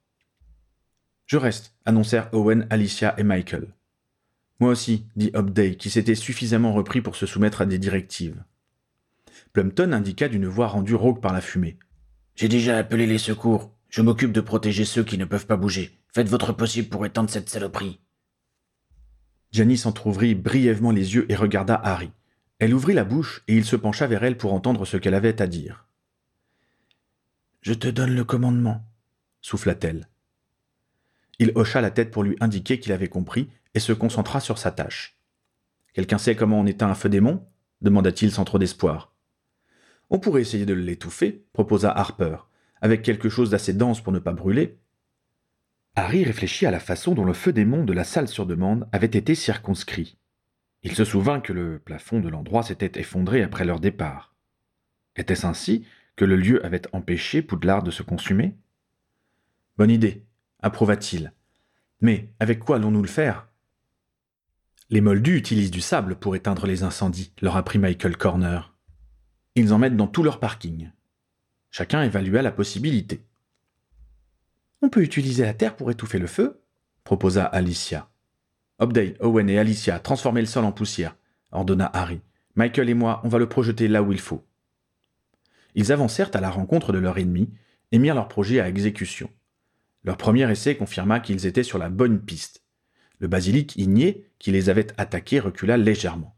Je 1.26 1.36
reste, 1.36 1.74
annoncèrent 1.84 2.28
Owen, 2.32 2.66
Alicia 2.70 3.14
et 3.18 3.24
Michael. 3.24 3.68
Moi 4.58 4.70
aussi, 4.70 5.06
dit 5.16 5.30
Hobday, 5.34 5.76
qui 5.76 5.90
s'était 5.90 6.14
suffisamment 6.14 6.72
repris 6.72 7.02
pour 7.02 7.16
se 7.16 7.26
soumettre 7.26 7.60
à 7.60 7.66
des 7.66 7.78
directives. 7.78 8.42
Plumpton 9.52 9.92
indiqua 9.92 10.28
d'une 10.28 10.46
voix 10.46 10.68
rendue 10.68 10.94
rauque 10.94 11.20
par 11.20 11.32
la 11.32 11.40
fumée. 11.40 11.78
J'ai 12.34 12.48
déjà 12.48 12.78
appelé 12.78 13.06
les 13.06 13.18
secours. 13.18 13.72
Je 13.88 14.02
m'occupe 14.02 14.32
de 14.32 14.40
protéger 14.40 14.84
ceux 14.84 15.04
qui 15.04 15.18
ne 15.18 15.24
peuvent 15.24 15.46
pas 15.46 15.56
bouger. 15.56 15.98
Faites 16.14 16.28
votre 16.28 16.52
possible 16.52 16.88
pour 16.88 17.04
étendre 17.04 17.30
cette 17.30 17.48
saloperie. 17.48 18.00
Janice 19.50 19.84
entr'ouvrit 19.84 20.34
brièvement 20.34 20.90
les 20.90 21.14
yeux 21.14 21.30
et 21.30 21.36
regarda 21.36 21.74
Harry. 21.74 22.10
Elle 22.58 22.74
ouvrit 22.74 22.94
la 22.94 23.04
bouche 23.04 23.42
et 23.48 23.56
il 23.56 23.64
se 23.64 23.76
pencha 23.76 24.06
vers 24.06 24.24
elle 24.24 24.38
pour 24.38 24.54
entendre 24.54 24.86
ce 24.86 24.96
qu'elle 24.96 25.14
avait 25.14 25.42
à 25.42 25.46
dire. 25.46 25.86
Je 27.60 27.74
te 27.74 27.88
donne 27.88 28.14
le 28.14 28.24
commandement, 28.24 28.84
souffla-t-elle. 29.40 30.08
Il 31.38 31.52
hocha 31.54 31.80
la 31.80 31.90
tête 31.90 32.10
pour 32.10 32.22
lui 32.22 32.36
indiquer 32.40 32.80
qu'il 32.80 32.92
avait 32.92 33.08
compris 33.08 33.50
et 33.74 33.80
se 33.80 33.92
concentra 33.92 34.40
sur 34.40 34.58
sa 34.58 34.70
tâche. 34.70 35.18
Quelqu'un 35.92 36.18
sait 36.18 36.36
comment 36.36 36.60
on 36.60 36.66
éteint 36.66 36.88
un 36.88 36.94
feu 36.94 37.08
démon? 37.08 37.46
demanda-t-il 37.82 38.32
sans 38.32 38.44
trop 38.44 38.58
d'espoir. 38.58 39.11
On 40.14 40.18
pourrait 40.18 40.42
essayer 40.42 40.66
de 40.66 40.74
l'étouffer, 40.74 41.42
proposa 41.54 41.90
Harper, 41.90 42.36
avec 42.82 43.00
quelque 43.00 43.30
chose 43.30 43.48
d'assez 43.48 43.72
dense 43.72 44.02
pour 44.02 44.12
ne 44.12 44.18
pas 44.18 44.34
brûler. 44.34 44.78
Harry 45.96 46.22
réfléchit 46.22 46.66
à 46.66 46.70
la 46.70 46.80
façon 46.80 47.14
dont 47.14 47.24
le 47.24 47.32
feu 47.32 47.50
démon 47.54 47.82
de 47.86 47.94
la 47.94 48.04
salle 48.04 48.28
sur 48.28 48.44
demande 48.44 48.86
avait 48.92 49.06
été 49.06 49.34
circonscrit. 49.34 50.18
Il 50.82 50.94
se 50.94 51.06
souvint 51.06 51.40
que 51.40 51.54
le 51.54 51.78
plafond 51.78 52.20
de 52.20 52.28
l'endroit 52.28 52.62
s'était 52.62 53.00
effondré 53.00 53.42
après 53.42 53.64
leur 53.64 53.80
départ. 53.80 54.34
Était-ce 55.16 55.46
ainsi 55.46 55.86
que 56.14 56.26
le 56.26 56.36
lieu 56.36 56.62
avait 56.62 56.82
empêché 56.94 57.40
Poudlard 57.40 57.82
de 57.82 57.90
se 57.90 58.02
consumer? 58.02 58.54
Bonne 59.78 59.90
idée, 59.90 60.26
approuva-t-il. 60.60 61.32
Mais 62.02 62.28
avec 62.38 62.58
quoi 62.58 62.76
allons-nous 62.76 63.00
le 63.00 63.08
faire? 63.08 63.48
Les 64.90 65.00
moldus 65.00 65.38
utilisent 65.38 65.70
du 65.70 65.80
sable 65.80 66.16
pour 66.16 66.36
éteindre 66.36 66.66
les 66.66 66.82
incendies, 66.82 67.32
leur 67.40 67.56
apprit 67.56 67.78
Michael 67.78 68.18
Corner. 68.18 68.71
Ils 69.54 69.74
en 69.74 69.78
mettent 69.78 69.96
dans 69.96 70.06
tout 70.06 70.22
leur 70.22 70.40
parking. 70.40 70.90
Chacun 71.70 72.02
évalua 72.02 72.40
la 72.42 72.52
possibilité. 72.52 73.24
On 74.80 74.88
peut 74.88 75.02
utiliser 75.02 75.44
la 75.44 75.54
terre 75.54 75.76
pour 75.76 75.90
étouffer 75.90 76.18
le 76.18 76.26
feu, 76.26 76.62
proposa 77.04 77.44
Alicia. 77.44 78.08
Obday, 78.78 79.14
Owen 79.20 79.50
et 79.50 79.58
Alicia, 79.58 79.98
transformez 79.98 80.40
le 80.40 80.46
sol 80.46 80.64
en 80.64 80.72
poussière, 80.72 81.16
ordonna 81.50 81.90
Harry. 81.92 82.20
Michael 82.54 82.88
et 82.88 82.94
moi, 82.94 83.20
on 83.24 83.28
va 83.28 83.38
le 83.38 83.48
projeter 83.48 83.88
là 83.88 84.02
où 84.02 84.12
il 84.12 84.20
faut. 84.20 84.44
Ils 85.74 85.92
avancèrent 85.92 86.34
à 86.34 86.40
la 86.40 86.50
rencontre 86.50 86.92
de 86.92 86.98
leur 86.98 87.18
ennemi 87.18 87.50
et 87.92 87.98
mirent 87.98 88.14
leur 88.14 88.28
projet 88.28 88.60
à 88.60 88.68
exécution. 88.68 89.30
Leur 90.04 90.16
premier 90.16 90.50
essai 90.50 90.76
confirma 90.76 91.20
qu'ils 91.20 91.46
étaient 91.46 91.62
sur 91.62 91.78
la 91.78 91.90
bonne 91.90 92.20
piste. 92.20 92.62
Le 93.18 93.28
basilic 93.28 93.76
igné, 93.76 94.26
qui 94.38 94.50
les 94.50 94.68
avait 94.68 94.88
attaqués, 94.98 95.40
recula 95.40 95.76
légèrement. 95.76 96.36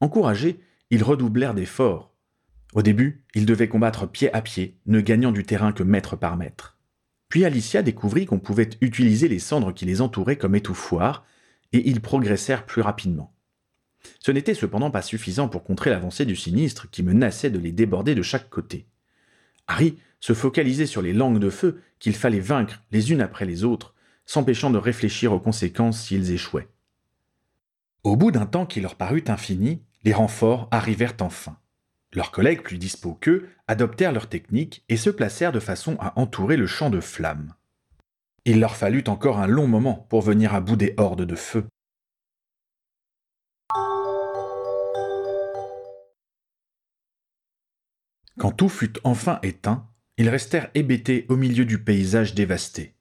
Encouragés, 0.00 0.58
ils 0.90 1.04
redoublèrent 1.04 1.54
d'efforts. 1.54 2.09
Au 2.72 2.82
début, 2.82 3.24
ils 3.34 3.46
devaient 3.46 3.68
combattre 3.68 4.06
pied 4.06 4.32
à 4.32 4.42
pied, 4.42 4.78
ne 4.86 5.00
gagnant 5.00 5.32
du 5.32 5.44
terrain 5.44 5.72
que 5.72 5.82
mètre 5.82 6.16
par 6.16 6.36
mètre. 6.36 6.78
Puis 7.28 7.44
Alicia 7.44 7.82
découvrit 7.82 8.26
qu'on 8.26 8.38
pouvait 8.38 8.70
utiliser 8.80 9.28
les 9.28 9.38
cendres 9.38 9.72
qui 9.72 9.84
les 9.84 10.00
entouraient 10.00 10.36
comme 10.36 10.54
étouffoirs, 10.54 11.24
et 11.72 11.88
ils 11.88 12.00
progressèrent 12.00 12.66
plus 12.66 12.82
rapidement. 12.82 13.34
Ce 14.18 14.32
n'était 14.32 14.54
cependant 14.54 14.90
pas 14.90 15.02
suffisant 15.02 15.48
pour 15.48 15.62
contrer 15.62 15.90
l'avancée 15.90 16.24
du 16.24 16.36
sinistre 16.36 16.90
qui 16.90 17.02
menaçait 17.02 17.50
de 17.50 17.58
les 17.58 17.72
déborder 17.72 18.14
de 18.14 18.22
chaque 18.22 18.50
côté. 18.50 18.86
Harry 19.66 19.98
se 20.18 20.32
focalisait 20.32 20.86
sur 20.86 21.02
les 21.02 21.12
langues 21.12 21.38
de 21.38 21.50
feu 21.50 21.80
qu'il 21.98 22.14
fallait 22.14 22.40
vaincre 22.40 22.82
les 22.90 23.12
unes 23.12 23.20
après 23.20 23.44
les 23.44 23.62
autres, 23.62 23.94
s'empêchant 24.26 24.70
de 24.70 24.78
réfléchir 24.78 25.32
aux 25.32 25.40
conséquences 25.40 26.02
s'ils 26.02 26.32
échouaient. 26.32 26.68
Au 28.02 28.16
bout 28.16 28.30
d'un 28.30 28.46
temps 28.46 28.66
qui 28.66 28.80
leur 28.80 28.96
parut 28.96 29.24
infini, 29.28 29.82
les 30.02 30.12
renforts 30.12 30.68
arrivèrent 30.70 31.16
enfin. 31.20 31.59
Leurs 32.12 32.32
collègues 32.32 32.62
plus 32.62 32.78
dispos 32.78 33.14
qu'eux 33.14 33.48
adoptèrent 33.68 34.12
leur 34.12 34.28
technique 34.28 34.84
et 34.88 34.96
se 34.96 35.10
placèrent 35.10 35.52
de 35.52 35.60
façon 35.60 35.96
à 36.00 36.18
entourer 36.18 36.56
le 36.56 36.66
champ 36.66 36.90
de 36.90 37.00
flammes. 37.00 37.54
Il 38.44 38.58
leur 38.58 38.76
fallut 38.76 39.04
encore 39.06 39.38
un 39.38 39.46
long 39.46 39.68
moment 39.68 40.06
pour 40.08 40.22
venir 40.22 40.54
à 40.54 40.60
bout 40.60 40.76
des 40.76 40.94
hordes 40.96 41.24
de 41.24 41.36
feu. 41.36 41.66
Quand 48.38 48.52
tout 48.52 48.70
fut 48.70 48.98
enfin 49.04 49.38
éteint, 49.42 49.86
ils 50.16 50.30
restèrent 50.30 50.70
hébétés 50.74 51.26
au 51.28 51.36
milieu 51.36 51.64
du 51.64 51.82
paysage 51.84 52.34
dévasté. 52.34 52.94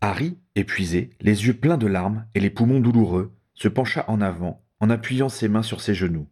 Harry, 0.00 0.38
épuisé, 0.54 1.10
les 1.20 1.46
yeux 1.46 1.54
pleins 1.54 1.76
de 1.76 1.86
larmes 1.86 2.26
et 2.34 2.40
les 2.40 2.50
poumons 2.50 2.80
douloureux, 2.80 3.32
se 3.54 3.68
pencha 3.68 4.06
en 4.08 4.20
avant 4.20 4.64
en 4.80 4.88
appuyant 4.88 5.28
ses 5.28 5.48
mains 5.48 5.62
sur 5.62 5.82
ses 5.82 5.94
genoux. 5.94 6.26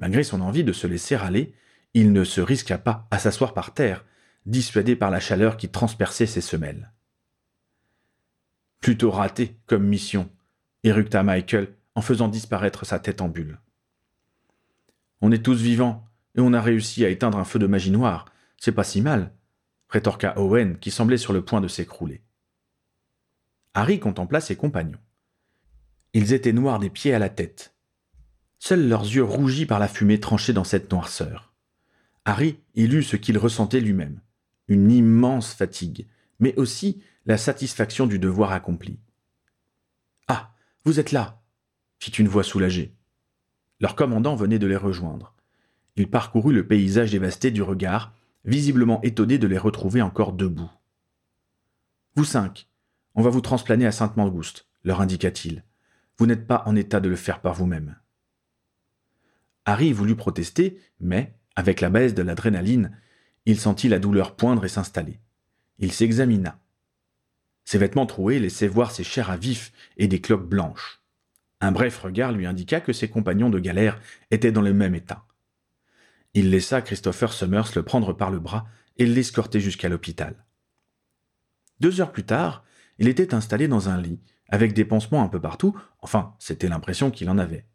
Malgré 0.00 0.24
son 0.24 0.40
envie 0.40 0.64
de 0.64 0.72
se 0.72 0.86
laisser 0.86 1.14
aller, 1.14 1.52
il 1.94 2.12
ne 2.12 2.24
se 2.24 2.40
risqua 2.40 2.78
pas 2.78 3.06
à 3.10 3.18
s'asseoir 3.18 3.54
par 3.54 3.74
terre, 3.74 4.04
dissuadé 4.46 4.96
par 4.96 5.10
la 5.10 5.20
chaleur 5.20 5.56
qui 5.56 5.68
transperçait 5.68 6.26
ses 6.26 6.40
semelles. 6.40 6.90
Plutôt 8.80 9.10
raté 9.10 9.56
comme 9.66 9.86
mission, 9.86 10.30
éructa 10.82 11.22
Michael 11.22 11.74
en 11.94 12.00
faisant 12.00 12.28
disparaître 12.28 12.86
sa 12.86 12.98
tête 12.98 13.20
en 13.20 13.28
bulle. 13.28 13.60
On 15.20 15.30
est 15.32 15.44
tous 15.44 15.60
vivants, 15.60 16.06
et 16.36 16.40
on 16.40 16.54
a 16.54 16.62
réussi 16.62 17.04
à 17.04 17.10
éteindre 17.10 17.38
un 17.38 17.44
feu 17.44 17.58
de 17.58 17.66
magie 17.66 17.90
noire. 17.90 18.26
C'est 18.56 18.72
pas 18.72 18.84
si 18.84 19.02
mal, 19.02 19.34
rétorqua 19.90 20.38
Owen, 20.38 20.78
qui 20.78 20.90
semblait 20.90 21.18
sur 21.18 21.34
le 21.34 21.44
point 21.44 21.60
de 21.60 21.68
s'écrouler. 21.68 22.22
Harry 23.74 24.00
contempla 24.00 24.40
ses 24.40 24.56
compagnons. 24.56 25.00
Ils 26.14 26.32
étaient 26.32 26.52
noirs 26.52 26.78
des 26.78 26.90
pieds 26.90 27.12
à 27.12 27.18
la 27.18 27.28
tête. 27.28 27.74
Seuls 28.60 28.86
leurs 28.88 29.04
yeux 29.04 29.24
rougis 29.24 29.64
par 29.64 29.78
la 29.78 29.88
fumée 29.88 30.20
tranchaient 30.20 30.52
dans 30.52 30.64
cette 30.64 30.92
noirceur. 30.92 31.52
Harry 32.26 32.60
il 32.74 32.94
eut 32.94 33.02
ce 33.02 33.16
qu'il 33.16 33.38
ressentait 33.38 33.80
lui-même, 33.80 34.20
une 34.68 34.92
immense 34.92 35.54
fatigue, 35.54 36.06
mais 36.38 36.54
aussi 36.56 37.02
la 37.24 37.38
satisfaction 37.38 38.06
du 38.06 38.18
devoir 38.18 38.52
accompli. 38.52 39.00
Ah, 40.28 40.52
vous 40.84 41.00
êtes 41.00 41.10
là 41.10 41.40
fit 41.98 42.10
une 42.10 42.28
voix 42.28 42.44
soulagée. 42.44 42.94
Leur 43.78 43.94
commandant 43.94 44.34
venait 44.34 44.58
de 44.58 44.66
les 44.66 44.76
rejoindre. 44.76 45.34
Il 45.96 46.08
parcourut 46.08 46.54
le 46.54 46.66
paysage 46.66 47.10
dévasté 47.10 47.50
du 47.50 47.62
regard, 47.62 48.14
visiblement 48.44 49.02
étonné 49.02 49.36
de 49.38 49.46
les 49.46 49.58
retrouver 49.58 50.00
encore 50.00 50.32
debout. 50.32 50.70
Vous 52.14 52.24
cinq, 52.24 52.68
on 53.14 53.22
va 53.22 53.30
vous 53.30 53.42
transplaner 53.42 53.86
à 53.86 53.92
Sainte-Mangouste, 53.92 54.66
leur 54.82 55.00
indiqua-t-il. 55.00 55.64
Vous 56.16 56.26
n'êtes 56.26 56.46
pas 56.46 56.62
en 56.66 56.74
état 56.74 57.00
de 57.00 57.08
le 57.08 57.16
faire 57.16 57.40
par 57.40 57.54
vous-même. 57.54 57.96
Harry 59.64 59.92
voulut 59.92 60.16
protester, 60.16 60.78
mais, 61.00 61.34
avec 61.56 61.80
la 61.80 61.90
baisse 61.90 62.14
de 62.14 62.22
l'adrénaline, 62.22 62.96
il 63.46 63.58
sentit 63.58 63.88
la 63.88 63.98
douleur 63.98 64.36
poindre 64.36 64.64
et 64.64 64.68
s'installer. 64.68 65.20
Il 65.78 65.92
s'examina. 65.92 66.58
Ses 67.64 67.78
vêtements 67.78 68.06
troués 68.06 68.38
laissaient 68.38 68.68
voir 68.68 68.90
ses 68.90 69.04
chairs 69.04 69.30
à 69.30 69.36
vif 69.36 69.72
et 69.96 70.08
des 70.08 70.20
cloques 70.20 70.48
blanches. 70.48 71.02
Un 71.60 71.72
bref 71.72 71.98
regard 71.98 72.32
lui 72.32 72.46
indiqua 72.46 72.80
que 72.80 72.92
ses 72.92 73.08
compagnons 73.08 73.50
de 73.50 73.58
galère 73.58 74.00
étaient 74.30 74.52
dans 74.52 74.62
le 74.62 74.72
même 74.72 74.94
état. 74.94 75.24
Il 76.34 76.50
laissa 76.50 76.80
Christopher 76.80 77.32
Summers 77.32 77.74
le 77.76 77.82
prendre 77.82 78.12
par 78.12 78.30
le 78.30 78.38
bras 78.38 78.66
et 78.96 79.06
l'escorter 79.06 79.60
jusqu'à 79.60 79.88
l'hôpital. 79.88 80.44
Deux 81.80 82.00
heures 82.00 82.12
plus 82.12 82.24
tard, 82.24 82.64
il 82.98 83.08
était 83.08 83.34
installé 83.34 83.68
dans 83.68 83.88
un 83.88 84.00
lit, 84.00 84.20
avec 84.48 84.74
des 84.74 84.84
pansements 84.84 85.22
un 85.22 85.28
peu 85.28 85.40
partout, 85.40 85.76
enfin, 86.00 86.34
c'était 86.38 86.68
l'impression 86.68 87.10
qu'il 87.10 87.30
en 87.30 87.38
avait. 87.38 87.66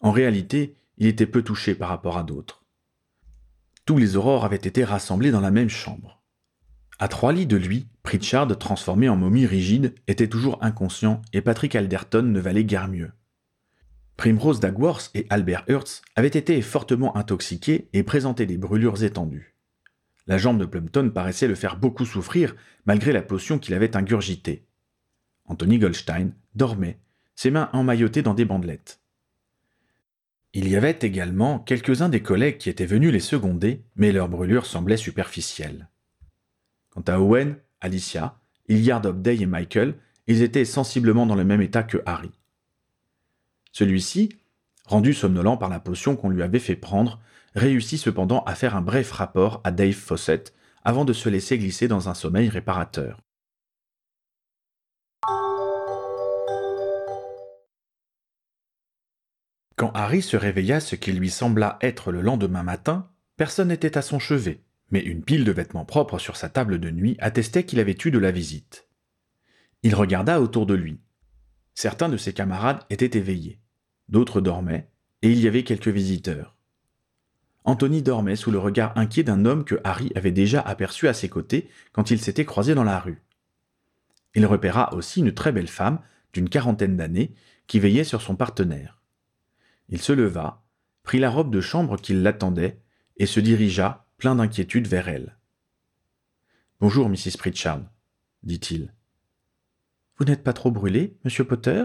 En 0.00 0.12
réalité, 0.12 0.76
il 0.98 1.06
était 1.06 1.26
peu 1.26 1.42
touché 1.42 1.74
par 1.74 1.88
rapport 1.88 2.18
à 2.18 2.22
d'autres. 2.22 2.64
Tous 3.86 3.96
les 3.96 4.16
aurores 4.16 4.44
avaient 4.44 4.56
été 4.56 4.84
rassemblés 4.84 5.30
dans 5.30 5.40
la 5.40 5.50
même 5.50 5.70
chambre. 5.70 6.22
À 6.98 7.08
trois 7.08 7.32
lits 7.32 7.46
de 7.46 7.56
lui, 7.56 7.86
Pritchard, 8.02 8.58
transformé 8.58 9.08
en 9.08 9.16
momie 9.16 9.46
rigide, 9.46 9.94
était 10.08 10.28
toujours 10.28 10.58
inconscient 10.62 11.22
et 11.32 11.40
Patrick 11.40 11.74
Alderton 11.76 12.22
ne 12.22 12.40
valait 12.40 12.64
guère 12.64 12.88
mieux. 12.88 13.12
Primrose 14.16 14.58
Dagworth 14.58 15.10
et 15.14 15.26
Albert 15.30 15.64
Hurts 15.68 16.02
avaient 16.16 16.26
été 16.26 16.60
fortement 16.60 17.16
intoxiqués 17.16 17.88
et 17.92 18.02
présentaient 18.02 18.46
des 18.46 18.58
brûlures 18.58 19.04
étendues. 19.04 19.54
La 20.26 20.38
jambe 20.38 20.58
de 20.58 20.66
Plumpton 20.66 21.10
paraissait 21.14 21.46
le 21.46 21.54
faire 21.54 21.78
beaucoup 21.78 22.04
souffrir, 22.04 22.56
malgré 22.84 23.12
la 23.12 23.22
potion 23.22 23.60
qu'il 23.60 23.74
avait 23.74 23.96
ingurgitée. 23.96 24.66
Anthony 25.44 25.78
Goldstein 25.78 26.32
dormait, 26.56 26.98
ses 27.36 27.52
mains 27.52 27.70
emmaillotées 27.72 28.22
dans 28.22 28.34
des 28.34 28.44
bandelettes. 28.44 29.00
Il 30.60 30.68
y 30.68 30.74
avait 30.74 30.98
également 31.02 31.60
quelques-uns 31.60 32.08
des 32.08 32.20
collègues 32.20 32.58
qui 32.58 32.68
étaient 32.68 32.84
venus 32.84 33.12
les 33.12 33.20
seconder, 33.20 33.84
mais 33.94 34.10
leur 34.10 34.28
brûlure 34.28 34.66
semblait 34.66 34.96
superficielle. 34.96 35.88
Quant 36.90 37.04
à 37.06 37.20
Owen, 37.20 37.58
Alicia, 37.80 38.40
Hilliard 38.68 39.02
Day 39.02 39.36
et 39.36 39.46
Michael, 39.46 39.94
ils 40.26 40.42
étaient 40.42 40.64
sensiblement 40.64 41.26
dans 41.26 41.36
le 41.36 41.44
même 41.44 41.62
état 41.62 41.84
que 41.84 42.02
Harry. 42.06 42.32
Celui-ci, 43.70 44.30
rendu 44.84 45.14
somnolent 45.14 45.60
par 45.60 45.68
la 45.68 45.78
potion 45.78 46.16
qu'on 46.16 46.28
lui 46.28 46.42
avait 46.42 46.58
fait 46.58 46.74
prendre, 46.74 47.20
réussit 47.54 48.00
cependant 48.00 48.42
à 48.42 48.56
faire 48.56 48.74
un 48.74 48.82
bref 48.82 49.12
rapport 49.12 49.60
à 49.62 49.70
Dave 49.70 49.92
Fawcett 49.92 50.52
avant 50.82 51.04
de 51.04 51.12
se 51.12 51.28
laisser 51.28 51.56
glisser 51.56 51.86
dans 51.86 52.08
un 52.08 52.14
sommeil 52.14 52.48
réparateur. 52.48 53.20
Quand 59.78 59.92
Harry 59.94 60.22
se 60.22 60.36
réveilla 60.36 60.80
ce 60.80 60.96
qui 60.96 61.12
lui 61.12 61.30
sembla 61.30 61.78
être 61.82 62.10
le 62.10 62.20
lendemain 62.20 62.64
matin, 62.64 63.08
personne 63.36 63.68
n'était 63.68 63.96
à 63.96 64.02
son 64.02 64.18
chevet, 64.18 64.60
mais 64.90 64.98
une 64.98 65.22
pile 65.22 65.44
de 65.44 65.52
vêtements 65.52 65.84
propres 65.84 66.18
sur 66.18 66.36
sa 66.36 66.48
table 66.48 66.80
de 66.80 66.90
nuit 66.90 67.16
attestait 67.20 67.62
qu'il 67.62 67.78
avait 67.78 67.96
eu 68.04 68.10
de 68.10 68.18
la 68.18 68.32
visite. 68.32 68.88
Il 69.84 69.94
regarda 69.94 70.40
autour 70.40 70.66
de 70.66 70.74
lui. 70.74 70.98
Certains 71.76 72.08
de 72.08 72.16
ses 72.16 72.32
camarades 72.32 72.82
étaient 72.90 73.16
éveillés, 73.16 73.60
d'autres 74.08 74.40
dormaient, 74.40 74.88
et 75.22 75.30
il 75.30 75.38
y 75.38 75.46
avait 75.46 75.62
quelques 75.62 75.86
visiteurs. 75.86 76.56
Anthony 77.62 78.02
dormait 78.02 78.34
sous 78.34 78.50
le 78.50 78.58
regard 78.58 78.98
inquiet 78.98 79.22
d'un 79.22 79.44
homme 79.44 79.64
que 79.64 79.80
Harry 79.84 80.10
avait 80.16 80.32
déjà 80.32 80.60
aperçu 80.60 81.06
à 81.06 81.14
ses 81.14 81.28
côtés 81.28 81.70
quand 81.92 82.10
ils 82.10 82.20
s'étaient 82.20 82.44
croisés 82.44 82.74
dans 82.74 82.82
la 82.82 82.98
rue. 82.98 83.22
Il 84.34 84.44
repéra 84.44 84.92
aussi 84.94 85.20
une 85.20 85.34
très 85.34 85.52
belle 85.52 85.68
femme, 85.68 86.00
d'une 86.32 86.48
quarantaine 86.48 86.96
d'années, 86.96 87.32
qui 87.68 87.78
veillait 87.78 88.02
sur 88.02 88.22
son 88.22 88.34
partenaire. 88.34 88.97
Il 89.88 90.00
se 90.00 90.12
leva, 90.12 90.64
prit 91.02 91.18
la 91.18 91.30
robe 91.30 91.50
de 91.50 91.60
chambre 91.60 91.96
qui 91.96 92.12
l'attendait, 92.12 92.80
et 93.16 93.26
se 93.26 93.40
dirigea, 93.40 94.06
plein 94.16 94.34
d'inquiétude, 94.34 94.86
vers 94.86 95.08
elle. 95.08 95.36
Bonjour, 96.80 97.08
Mrs. 97.08 97.38
Pritchard, 97.38 97.82
dit-il. 98.42 98.94
Vous 100.16 100.24
n'êtes 100.24 100.44
pas 100.44 100.52
trop 100.52 100.70
brûlé, 100.70 101.16
monsieur 101.24 101.44
Potter? 101.44 101.84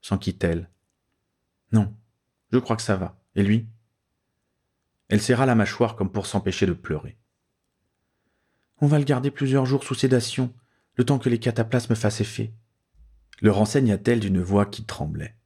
s'enquit-elle. 0.00 0.70
Non, 1.72 1.94
je 2.52 2.58
crois 2.58 2.76
que 2.76 2.82
ça 2.82 2.96
va. 2.96 3.20
Et 3.34 3.42
lui? 3.42 3.68
Elle 5.08 5.20
serra 5.20 5.46
la 5.46 5.54
mâchoire 5.54 5.96
comme 5.96 6.10
pour 6.10 6.26
s'empêcher 6.26 6.66
de 6.66 6.72
pleurer. 6.72 7.16
On 8.80 8.86
va 8.86 8.98
le 8.98 9.04
garder 9.04 9.30
plusieurs 9.30 9.66
jours 9.66 9.84
sous 9.84 9.94
sédation, 9.94 10.54
le 10.94 11.04
temps 11.04 11.18
que 11.18 11.28
les 11.28 11.38
cataplasmes 11.38 11.94
fassent 11.94 12.20
effet. 12.20 12.52
Le 13.40 13.50
renseigna-t-elle 13.50 14.20
d'une 14.20 14.40
voix 14.40 14.66
qui 14.66 14.84
tremblait. 14.84 15.36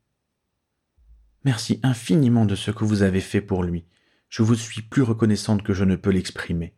Merci 1.44 1.78
infiniment 1.82 2.46
de 2.46 2.54
ce 2.54 2.70
que 2.70 2.84
vous 2.84 3.02
avez 3.02 3.20
fait 3.20 3.42
pour 3.42 3.62
lui. 3.62 3.84
Je 4.30 4.42
vous 4.42 4.54
suis 4.54 4.82
plus 4.82 5.02
reconnaissante 5.02 5.62
que 5.62 5.74
je 5.74 5.84
ne 5.84 5.96
peux 5.96 6.10
l'exprimer. 6.10 6.74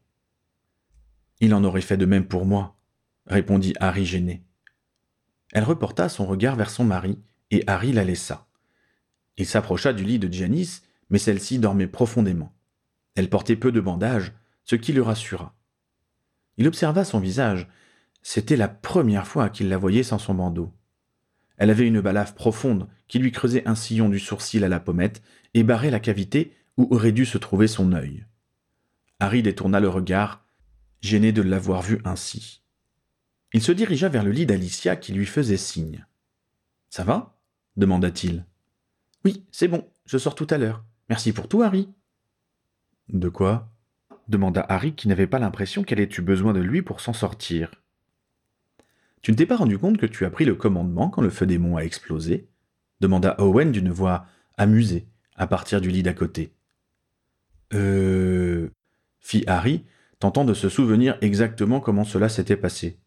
Il 1.40 1.54
en 1.54 1.62
aurait 1.64 1.80
fait 1.80 1.96
de 1.96 2.06
même 2.06 2.26
pour 2.26 2.46
moi, 2.46 2.76
répondit 3.26 3.75
Harry 3.78 4.04
gêné. 4.04 4.44
Elle 5.52 5.64
reporta 5.64 6.08
son 6.08 6.26
regard 6.26 6.56
vers 6.56 6.70
son 6.70 6.85
mari, 6.85 7.18
et 7.52 7.62
Harry 7.68 7.92
la 7.92 8.02
laissa. 8.02 8.49
Il 9.37 9.46
s'approcha 9.46 9.92
du 9.92 10.02
lit 10.02 10.18
de 10.18 10.32
Janice, 10.32 10.82
mais 11.11 11.18
celle-ci 11.18 11.58
dormait 11.58 11.87
profondément. 11.87 12.52
Elle 13.14 13.30
portait 13.30 13.56
peu 13.56 13.70
de 13.70 13.80
bandages, 13.80 14.32
ce 14.64 14.75
qui 14.75 14.92
le 14.92 15.02
rassura. 15.02 15.54
Il 16.56 16.66
observa 16.66 17.04
son 17.04 17.20
visage. 17.20 17.68
C'était 18.23 18.56
la 18.56 18.68
première 18.68 19.26
fois 19.26 19.49
qu'il 19.49 19.68
la 19.68 19.78
voyait 19.78 20.02
sans 20.02 20.18
son 20.18 20.35
bandeau. 20.35 20.73
Elle 21.57 21.71
avait 21.71 21.87
une 21.87 22.01
balafre 22.01 22.35
profonde 22.35 22.88
qui 23.09 23.19
lui 23.19 23.33
creusait 23.33 23.66
un 23.66 23.75
sillon 23.75 24.09
du 24.09 24.19
sourcil 24.19 24.64
à 24.64 24.69
la 24.69 24.81
pommette 24.81 25.23
et 25.55 25.62
barrait 25.62 25.90
la 25.90 26.01
cavité 26.01 26.53
où 26.77 26.87
aurait 26.95 27.12
dû 27.12 27.25
se 27.25 27.38
trouver 27.38 27.66
son 27.66 27.92
œil. 27.92 28.27
Harry 29.21 29.42
détourna 29.42 29.81
le 29.81 29.88
regard, 29.88 30.45
gêné 31.01 31.33
de 31.33 31.42
l'avoir 31.42 31.83
vue 31.83 32.01
ainsi. 32.05 32.62
Il 33.53 33.62
se 33.62 33.73
dirigea 33.73 34.09
vers 34.09 34.25
le 34.25 34.33
lit 34.33 34.45
d'Alicia 34.45 34.97
qui 34.97 35.12
lui 35.12 35.27
faisait 35.27 35.57
signe. 35.57 36.07
Ça 36.90 37.05
va? 37.05 37.38
demanda-t-il. 37.77 38.45
Oui, 39.25 39.45
c'est 39.51 39.69
bon, 39.69 39.88
je 40.05 40.19
sors 40.19 40.35
tout 40.35 40.47
à 40.51 40.59
l'heure. 40.59 40.85
Merci 41.09 41.33
pour 41.33 41.49
tout, 41.49 41.62
Harry. 41.62 41.88
De 43.09 43.29
quoi? 43.29 43.73
demanda 44.29 44.66
Harry 44.69 44.95
qui 44.95 45.09
n'avait 45.09 45.27
pas 45.27 45.38
l'impression 45.38 45.85
qu'elle 45.85 46.01
ait 46.01 46.09
eu 46.19 46.21
besoin 46.21 46.53
de 46.53 46.61
lui 46.61 46.83
pour 46.83 47.01
s'en 47.01 47.12
sortir. 47.12 47.71
Tu 49.27 49.33
ne 49.33 49.37
t'es 49.37 49.45
pas 49.45 49.57
rendu 49.57 49.77
compte 49.77 49.99
que 49.99 50.07
tu 50.07 50.25
as 50.25 50.31
pris 50.31 50.45
le 50.45 50.55
commandement 50.55 51.11
quand 51.11 51.21
le 51.21 51.31
feu 51.31 51.47
des 51.47 51.59
monts 51.59 51.77
a 51.77 51.81
explosé 51.81 52.49
demanda 53.01 53.35
Owen 53.41 53.73
d'une 53.73 53.91
voix 53.91 54.25
amusée, 54.57 55.09
à 55.35 55.49
partir 55.49 55.81
du 55.81 55.91
lit 55.91 56.05
d'à 56.05 56.15
côté. 56.15 56.55
Euh. 57.75 58.71
fit 59.19 59.43
Harry, 59.49 59.85
tentant 60.21 60.45
de 60.45 60.55
se 60.55 60.69
souvenir 60.69 61.19
exactement 61.23 61.81
comment 61.81 62.05
cela 62.05 62.29
s'était 62.29 62.57
passé. 62.57 63.01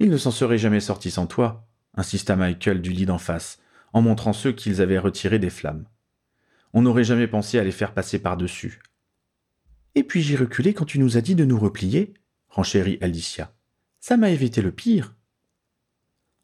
Il 0.00 0.10
ne 0.10 0.16
s'en 0.16 0.32
serait 0.32 0.58
jamais 0.58 0.80
sorti 0.80 1.12
sans 1.12 1.28
toi, 1.28 1.64
insista 1.94 2.34
Michael 2.34 2.82
du 2.82 2.90
lit 2.90 3.06
d'en 3.06 3.18
face, 3.18 3.60
en 3.92 4.02
montrant 4.02 4.32
ceux 4.32 4.50
qu'ils 4.50 4.82
avaient 4.82 4.98
retirés 4.98 5.38
des 5.38 5.50
flammes. 5.50 5.84
On 6.72 6.82
n'aurait 6.82 7.04
jamais 7.04 7.28
pensé 7.28 7.56
à 7.60 7.62
les 7.62 7.70
faire 7.70 7.94
passer 7.94 8.18
par-dessus. 8.18 8.80
Et 9.94 10.02
puis 10.02 10.22
j'ai 10.22 10.34
reculé 10.34 10.74
quand 10.74 10.86
tu 10.86 10.98
nous 10.98 11.16
as 11.16 11.20
dit 11.20 11.36
de 11.36 11.44
nous 11.44 11.60
replier, 11.60 12.14
renchérit 12.48 12.98
Alicia. 13.00 13.54
Ça 14.02 14.16
m'a 14.16 14.30
évité 14.30 14.62
le 14.62 14.72
pire. 14.72 15.14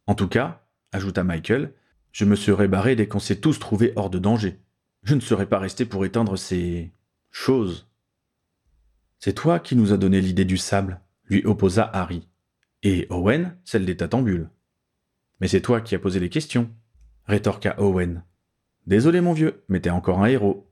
En 0.06 0.14
tout 0.14 0.28
cas, 0.28 0.64
ajouta 0.92 1.24
Michael, 1.24 1.74
je 2.12 2.24
me 2.24 2.36
serais 2.36 2.68
barré 2.68 2.94
dès 2.94 3.08
qu'on 3.08 3.18
s'est 3.18 3.40
tous 3.40 3.58
trouvés 3.58 3.92
hors 3.96 4.10
de 4.10 4.20
danger. 4.20 4.60
Je 5.02 5.16
ne 5.16 5.20
serais 5.20 5.48
pas 5.48 5.58
resté 5.58 5.84
pour 5.84 6.04
éteindre 6.04 6.38
ces 6.38 6.92
choses. 7.32 7.90
C'est 9.18 9.32
toi 9.32 9.58
qui 9.58 9.74
nous 9.74 9.92
as 9.92 9.96
donné 9.96 10.20
l'idée 10.20 10.44
du 10.44 10.56
sable, 10.56 11.00
lui 11.24 11.44
opposa 11.44 11.90
Harry. 11.92 12.28
Et 12.84 13.08
Owen, 13.10 13.56
celle 13.64 13.86
des 13.86 13.96
tatambules. 13.96 14.48
Mais 15.40 15.48
c'est 15.48 15.60
toi 15.60 15.80
qui 15.80 15.96
as 15.96 15.98
posé 15.98 16.20
les 16.20 16.30
questions, 16.30 16.70
rétorqua 17.26 17.74
Owen. 17.80 18.22
Désolé 18.86 19.20
mon 19.20 19.32
vieux, 19.32 19.64
mais 19.68 19.80
t'es 19.80 19.90
encore 19.90 20.22
un 20.22 20.26
héros. 20.26 20.70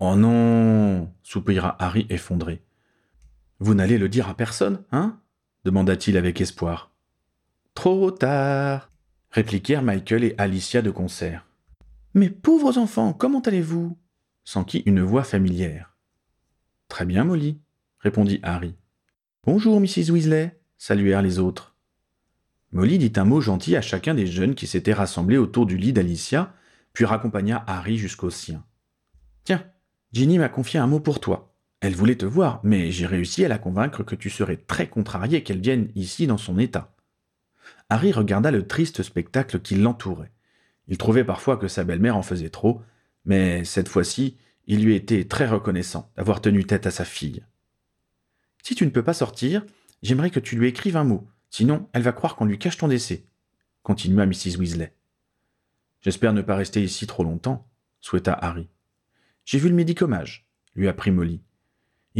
Oh 0.00 0.16
non 0.16 1.14
soupira 1.22 1.80
Harry 1.80 2.06
effondré. 2.10 2.64
Vous 3.60 3.74
n'allez 3.74 3.96
le 3.96 4.08
dire 4.08 4.28
à 4.28 4.34
personne, 4.34 4.82
hein? 4.90 5.20
Demanda-t-il 5.64 6.16
avec 6.16 6.40
espoir. 6.40 6.92
Trop 7.74 8.10
tard 8.10 8.90
répliquèrent 9.30 9.82
Michael 9.82 10.24
et 10.24 10.34
Alicia 10.38 10.82
de 10.82 10.90
concert. 10.90 11.46
Mes 12.14 12.30
pauvres 12.30 12.78
enfants, 12.78 13.12
comment 13.12 13.40
allez-vous? 13.40 13.96
s'enquit 14.44 14.82
une 14.86 15.02
voix 15.02 15.22
familière. 15.22 15.96
Très 16.88 17.04
bien, 17.04 17.24
Molly, 17.24 17.60
répondit 18.00 18.40
Harry. 18.42 18.74
Bonjour, 19.44 19.80
Mrs. 19.80 20.10
Weasley, 20.10 20.60
saluèrent 20.76 21.22
les 21.22 21.38
autres. 21.38 21.76
Molly 22.72 22.98
dit 22.98 23.12
un 23.16 23.24
mot 23.24 23.40
gentil 23.40 23.76
à 23.76 23.82
chacun 23.82 24.14
des 24.14 24.26
jeunes 24.26 24.54
qui 24.54 24.66
s'étaient 24.66 24.92
rassemblés 24.92 25.36
autour 25.36 25.66
du 25.66 25.76
lit 25.76 25.92
d'Alicia, 25.92 26.54
puis 26.92 27.04
raccompagna 27.04 27.64
Harry 27.66 27.96
jusqu'au 27.96 28.30
sien. 28.30 28.64
Tiens, 29.44 29.64
Ginny 30.12 30.38
m'a 30.38 30.48
confié 30.48 30.80
un 30.80 30.86
mot 30.86 31.00
pour 31.00 31.20
toi. 31.20 31.49
Elle 31.80 31.94
voulait 31.94 32.16
te 32.16 32.26
voir, 32.26 32.60
mais 32.62 32.90
j'ai 32.90 33.06
réussi 33.06 33.44
à 33.44 33.48
la 33.48 33.58
convaincre 33.58 34.02
que 34.02 34.14
tu 34.14 34.28
serais 34.28 34.58
très 34.58 34.88
contrarié 34.88 35.42
qu'elle 35.42 35.60
vienne 35.60 35.90
ici 35.94 36.26
dans 36.26 36.36
son 36.36 36.58
état. 36.58 36.94
Harry 37.88 38.12
regarda 38.12 38.50
le 38.50 38.66
triste 38.66 39.02
spectacle 39.02 39.60
qui 39.60 39.76
l'entourait. 39.76 40.30
Il 40.88 40.98
trouvait 40.98 41.24
parfois 41.24 41.56
que 41.56 41.68
sa 41.68 41.84
belle-mère 41.84 42.16
en 42.16 42.22
faisait 42.22 42.50
trop, 42.50 42.82
mais 43.24 43.64
cette 43.64 43.88
fois-ci, 43.88 44.36
il 44.66 44.84
lui 44.84 44.94
était 44.94 45.24
très 45.24 45.46
reconnaissant 45.46 46.12
d'avoir 46.16 46.40
tenu 46.40 46.64
tête 46.64 46.86
à 46.86 46.90
sa 46.90 47.04
fille. 47.04 47.42
Si 48.62 48.74
tu 48.74 48.84
ne 48.84 48.90
peux 48.90 49.02
pas 49.02 49.14
sortir, 49.14 49.64
j'aimerais 50.02 50.30
que 50.30 50.40
tu 50.40 50.56
lui 50.56 50.68
écrives 50.68 50.96
un 50.96 51.04
mot, 51.04 51.26
sinon 51.48 51.88
elle 51.92 52.02
va 52.02 52.12
croire 52.12 52.36
qu'on 52.36 52.44
lui 52.44 52.58
cache 52.58 52.76
ton 52.76 52.88
décès, 52.88 53.24
continua 53.82 54.26
Mrs. 54.26 54.58
Weasley. 54.58 54.92
J'espère 56.02 56.32
ne 56.32 56.42
pas 56.42 56.56
rester 56.56 56.82
ici 56.82 57.06
trop 57.06 57.24
longtemps, 57.24 57.66
souhaita 58.00 58.32
Harry. 58.32 58.68
J'ai 59.44 59.58
vu 59.58 59.68
le 59.68 59.74
médicomage, 59.74 60.46
lui 60.74 60.88
apprit 60.88 61.10
Molly. 61.10 61.40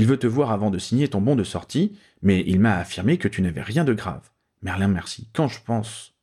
Il 0.00 0.06
veut 0.06 0.16
te 0.16 0.26
voir 0.26 0.50
avant 0.50 0.70
de 0.70 0.78
signer 0.78 1.08
ton 1.08 1.20
bon 1.20 1.36
de 1.36 1.44
sortie, 1.44 1.92
mais 2.22 2.42
il 2.46 2.58
m'a 2.58 2.78
affirmé 2.78 3.18
que 3.18 3.28
tu 3.28 3.42
n'avais 3.42 3.60
rien 3.60 3.84
de 3.84 3.92
grave. 3.92 4.30
Merlin 4.62 4.88
merci. 4.88 5.28
Quand 5.34 5.46
je 5.46 5.60
pense. 5.62 6.14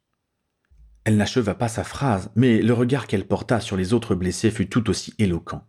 Elle 1.04 1.16
n'acheva 1.16 1.54
pas 1.54 1.68
sa 1.68 1.84
phrase, 1.84 2.32
mais 2.36 2.64
le 2.64 2.74
regard 2.74 3.06
qu'elle 3.06 3.28
porta 3.28 3.60
sur 3.60 3.78
les 3.78 3.94
autres 3.94 4.16
blessés 4.16 4.50
fut 4.50 4.68
tout 4.68 4.90
aussi 4.90 5.14
éloquent. 5.20 5.64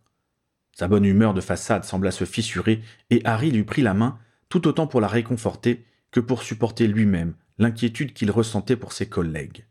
Sa 0.73 0.89
bonne 0.89 1.05
humeur 1.05 1.35
de 1.35 1.43
façade 1.43 1.85
sembla 1.85 2.11
se 2.11 2.25
fissurer, 2.25 2.81
et 3.11 3.21
Harry 3.27 3.51
lui 3.51 3.65
prit 3.65 3.83
la 3.83 3.93
main, 3.93 4.19
tout 4.49 4.67
autant 4.67 4.87
pour 4.87 5.03
la 5.03 5.09
réconforter 5.09 5.85
que 6.11 6.21
pour 6.21 6.43
supporter 6.43 6.87
lui-même 6.87 7.35
l'inquiétude 7.59 8.15
qu'il 8.15 8.31
ressentait 8.31 8.77
pour 8.77 8.95
ses 8.95 9.11
collègues. 9.11 9.67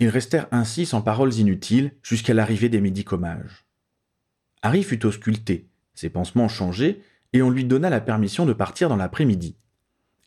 Ils 0.00 0.08
restèrent 0.08 0.48
ainsi 0.50 0.86
sans 0.86 1.02
paroles 1.02 1.34
inutiles 1.34 1.92
jusqu'à 2.02 2.34
l'arrivée 2.34 2.68
des 2.68 2.80
médicomages. 2.80 3.64
Harry 4.62 4.82
fut 4.82 5.06
ausculté, 5.06 5.68
ses 5.94 6.10
pansements 6.10 6.48
changés, 6.48 7.00
et 7.34 7.42
on 7.42 7.50
lui 7.50 7.64
donna 7.64 7.90
la 7.90 8.00
permission 8.00 8.46
de 8.46 8.52
partir 8.52 8.88
dans 8.88 8.96
l'après-midi. 8.96 9.56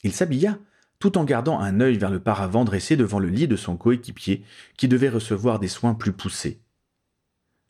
Il 0.03 0.11
s'habilla, 0.11 0.59
tout 0.99 1.17
en 1.17 1.23
gardant 1.23 1.57
un 1.59 1.79
œil 1.79 1.97
vers 1.97 2.11
le 2.11 2.19
paravent 2.19 2.65
dressé 2.65 2.97
devant 2.97 3.17
le 3.17 3.29
lit 3.29 3.47
de 3.47 3.55
son 3.55 3.77
coéquipier, 3.77 4.43
qui 4.75 4.89
devait 4.89 5.09
recevoir 5.09 5.59
des 5.59 5.69
soins 5.69 5.93
plus 5.93 6.11
poussés. 6.11 6.59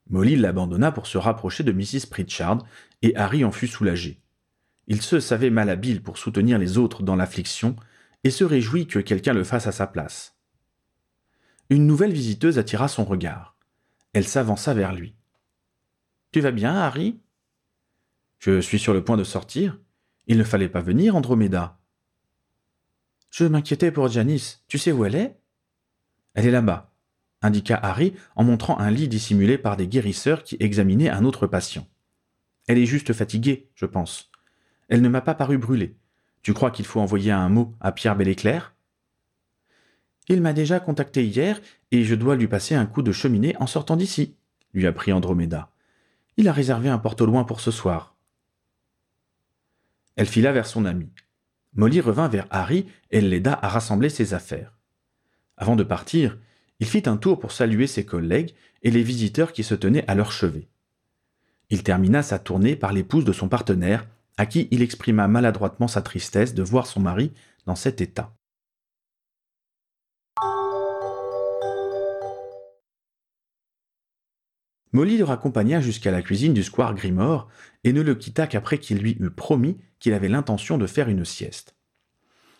Molly 0.09 0.37
l'abandonna 0.37 0.91
pour 0.91 1.05
se 1.05 1.19
rapprocher 1.19 1.63
de 1.63 1.71
Mrs. 1.71 2.07
Pritchard, 2.09 2.65
et 3.03 3.15
Harry 3.15 3.45
en 3.45 3.51
fut 3.51 3.67
soulagé. 3.67 4.19
Il 4.87 5.03
se 5.03 5.19
savait 5.19 5.51
malhabile 5.51 6.01
pour 6.01 6.17
soutenir 6.17 6.57
les 6.57 6.79
autres 6.79 7.03
dans 7.03 7.15
l'affliction, 7.15 7.75
et 8.23 8.31
se 8.31 8.43
réjouit 8.43 8.87
que 8.87 8.99
quelqu'un 8.99 9.33
le 9.33 9.43
fasse 9.43 9.67
à 9.67 9.71
sa 9.71 9.85
place. 9.85 10.35
Une 11.69 11.85
nouvelle 11.85 12.13
visiteuse 12.13 12.57
attira 12.57 12.87
son 12.87 13.05
regard. 13.05 13.55
Elle 14.13 14.27
s'avança 14.27 14.73
vers 14.73 14.93
lui. 14.93 15.13
Tu 16.31 16.39
vas 16.39 16.51
bien, 16.51 16.73
Harry? 16.73 17.19
Je 18.39 18.61
suis 18.61 18.79
sur 18.79 18.93
le 18.93 19.03
point 19.03 19.17
de 19.17 19.23
sortir. 19.23 19.79
Il 20.27 20.37
ne 20.37 20.43
fallait 20.43 20.69
pas 20.69 20.81
venir, 20.81 21.15
Andromeda. 21.15 21.79
Je 23.31 23.45
m'inquiétais 23.45 23.91
pour 23.91 24.07
Janice. 24.07 24.63
Tu 24.67 24.77
sais 24.77 24.91
où 24.91 25.05
elle 25.05 25.15
est? 25.15 25.39
Elle 26.33 26.45
est 26.45 26.51
là-bas, 26.51 26.93
indiqua 27.41 27.79
Harry 27.81 28.13
en 28.35 28.43
montrant 28.43 28.77
un 28.77 28.91
lit 28.91 29.07
dissimulé 29.07 29.57
par 29.57 29.77
des 29.77 29.87
guérisseurs 29.87 30.43
qui 30.43 30.57
examinaient 30.59 31.09
un 31.09 31.25
autre 31.25 31.47
patient. 31.47 31.87
Elle 32.67 32.77
est 32.77 32.85
juste 32.85 33.13
fatiguée, 33.13 33.69
je 33.73 33.85
pense. 33.85 34.29
Elle 34.89 35.01
ne 35.01 35.09
m'a 35.09 35.21
pas 35.21 35.33
paru 35.33 35.57
brûlée. 35.57 35.97
Tu 36.43 36.53
crois 36.53 36.71
qu'il 36.71 36.85
faut 36.85 36.99
envoyer 36.99 37.31
un 37.31 37.49
mot 37.49 37.75
à 37.79 37.91
Pierre 37.91 38.15
Belléclair 38.15 38.75
Il 40.29 40.41
m'a 40.41 40.53
déjà 40.53 40.79
contacté 40.79 41.25
hier 41.25 41.59
et 41.91 42.03
je 42.03 42.15
dois 42.15 42.35
lui 42.35 42.47
passer 42.47 42.75
un 42.75 42.85
coup 42.85 43.01
de 43.01 43.11
cheminée 43.11 43.55
en 43.59 43.67
sortant 43.67 43.95
d'ici, 43.95 44.35
lui 44.73 44.85
apprit 44.85 45.13
Andromeda. 45.13 45.71
Il 46.37 46.47
a 46.47 46.53
réservé 46.53 46.89
un 46.89 46.99
porte 46.99 47.21
loin 47.21 47.45
pour 47.45 47.61
ce 47.61 47.71
soir. 47.71 48.16
Elle 50.17 50.27
fila 50.27 50.51
vers 50.51 50.65
son 50.65 50.83
ami. 50.85 51.09
Molly 51.75 52.01
revint 52.01 52.27
vers 52.27 52.47
Harry 52.49 52.87
et 53.11 53.21
l'aida 53.21 53.57
à 53.61 53.69
rassembler 53.69 54.09
ses 54.09 54.33
affaires. 54.33 54.73
Avant 55.57 55.75
de 55.75 55.83
partir, 55.83 56.37
il 56.79 56.87
fit 56.87 57.03
un 57.05 57.17
tour 57.17 57.39
pour 57.39 57.51
saluer 57.51 57.85
ses 57.85 58.03
collègues 58.03 58.53
et 58.81 58.89
les 58.89 59.03
visiteurs 59.03 59.53
qui 59.53 59.63
se 59.63 59.75
tenaient 59.75 60.05
à 60.07 60.15
leur 60.15 60.31
chevet. 60.31 60.67
Il 61.69 61.83
termina 61.83 62.23
sa 62.23 62.39
tournée 62.39 62.75
par 62.75 62.93
l'épouse 62.93 63.25
de 63.25 63.31
son 63.31 63.47
partenaire, 63.47 64.07
à 64.37 64.47
qui 64.47 64.67
il 64.71 64.81
exprima 64.81 65.27
maladroitement 65.27 65.87
sa 65.87 66.01
tristesse 66.01 66.55
de 66.55 66.63
voir 66.63 66.87
son 66.87 66.99
mari 66.99 67.31
dans 67.65 67.75
cet 67.75 68.01
état. 68.01 68.33
Molly 74.93 75.17
le 75.17 75.25
raccompagna 75.25 75.79
jusqu'à 75.79 76.11
la 76.11 76.23
cuisine 76.23 76.53
du 76.55 76.63
square 76.63 76.95
Grimore 76.95 77.49
et 77.83 77.93
ne 77.93 78.01
le 78.01 78.15
quitta 78.15 78.47
qu'après 78.47 78.79
qu'il 78.79 78.97
lui 78.97 79.17
eut 79.19 79.29
promis 79.29 79.77
qu'il 79.99 80.13
avait 80.13 80.29
l'intention 80.29 80.77
de 80.77 80.87
faire 80.87 81.09
une 81.09 81.25
sieste. 81.25 81.75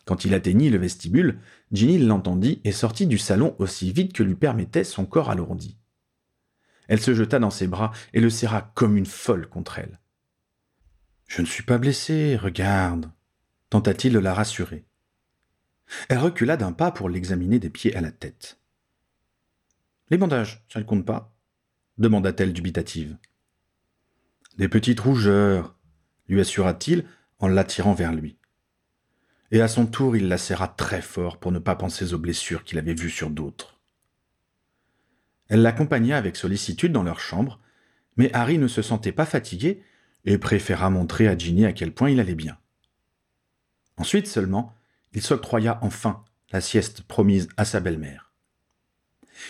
Quand 0.06 0.26
il 0.26 0.34
atteignit 0.34 0.70
le 0.70 0.78
vestibule, 0.78 1.40
Ginny 1.72 1.98
l'entendit 1.98 2.62
et 2.64 2.72
sortit 2.72 3.08
du 3.08 3.18
salon 3.18 3.56
aussi 3.60 3.92
vite 3.92 4.14
que 4.14 4.24
lui 4.24 4.36
permettait 4.36 4.84
son 4.84 5.06
corps 5.06 5.30
alourdi. 5.30 5.78
Elle 6.88 7.02
se 7.02 7.14
jeta 7.14 7.40
dans 7.40 7.50
ses 7.50 7.68
bras 7.68 7.92
et 8.14 8.22
le 8.22 8.30
serra 8.30 8.72
comme 8.74 8.96
une 8.96 9.06
folle 9.06 9.48
contre 9.48 9.80
elle. 9.80 10.00
Je 11.28 11.42
ne 11.42 11.48
suis 11.48 11.64
pas 11.64 11.78
blessée, 11.78 12.38
regarde, 12.38 13.12
tenta-t-il 13.70 14.14
de 14.14 14.20
la 14.20 14.34
rassurer. 14.34 14.86
Elle 16.08 16.20
recula 16.20 16.56
d'un 16.56 16.72
pas 16.72 16.92
pour 16.92 17.10
l'examiner 17.10 17.60
des 17.60 17.70
pieds 17.70 17.96
à 17.96 18.02
la 18.02 18.12
tête. 18.12 18.60
Les 20.10 20.18
bandages, 20.18 20.66
ça 20.70 20.80
ne 20.80 20.86
compte 20.86 21.06
pas 21.06 21.38
demanda-t-elle 21.98 22.54
dubitative. 22.54 23.18
Des 24.58 24.70
petites 24.70 25.00
rougeurs, 25.00 25.76
lui 26.28 26.40
assura-t-il 26.40 27.06
en 27.40 27.48
l'attirant 27.48 27.94
vers 27.94 28.14
lui. 28.14 28.38
Et 29.52 29.62
à 29.62 29.68
son 29.68 29.86
tour, 29.86 30.16
il 30.16 30.28
la 30.28 30.38
serra 30.38 30.68
très 30.68 31.02
fort 31.02 31.38
pour 31.38 31.52
ne 31.52 31.60
pas 31.60 31.76
penser 31.76 32.14
aux 32.14 32.18
blessures 32.18 32.64
qu'il 32.64 32.80
avait 32.80 32.94
vues 32.94 33.10
sur 33.10 33.30
d'autres. 33.30 33.80
Elle 35.48 35.62
l'accompagna 35.62 36.18
avec 36.18 36.36
sollicitude 36.36 36.92
dans 36.92 37.04
leur 37.04 37.20
chambre, 37.20 37.60
mais 38.18 38.34
Harry 38.34 38.58
ne 38.58 38.68
se 38.68 38.82
sentait 38.82 39.12
pas 39.12 39.26
fatigué 39.26 39.82
et 40.26 40.38
préféra 40.38 40.90
montrer 40.90 41.28
à 41.28 41.38
Ginny 41.38 41.66
à 41.66 41.72
quel 41.72 41.94
point 41.94 42.10
il 42.10 42.20
allait 42.20 42.36
bien. 42.36 42.58
Ensuite 43.96 44.28
seulement, 44.28 44.76
il 45.14 45.22
s'octroya 45.22 45.80
enfin 45.82 46.24
la 46.52 46.62
sieste 46.62 47.02
promise 47.02 47.48
à 47.56 47.66
sa 47.66 47.80
belle-mère. 47.80 48.34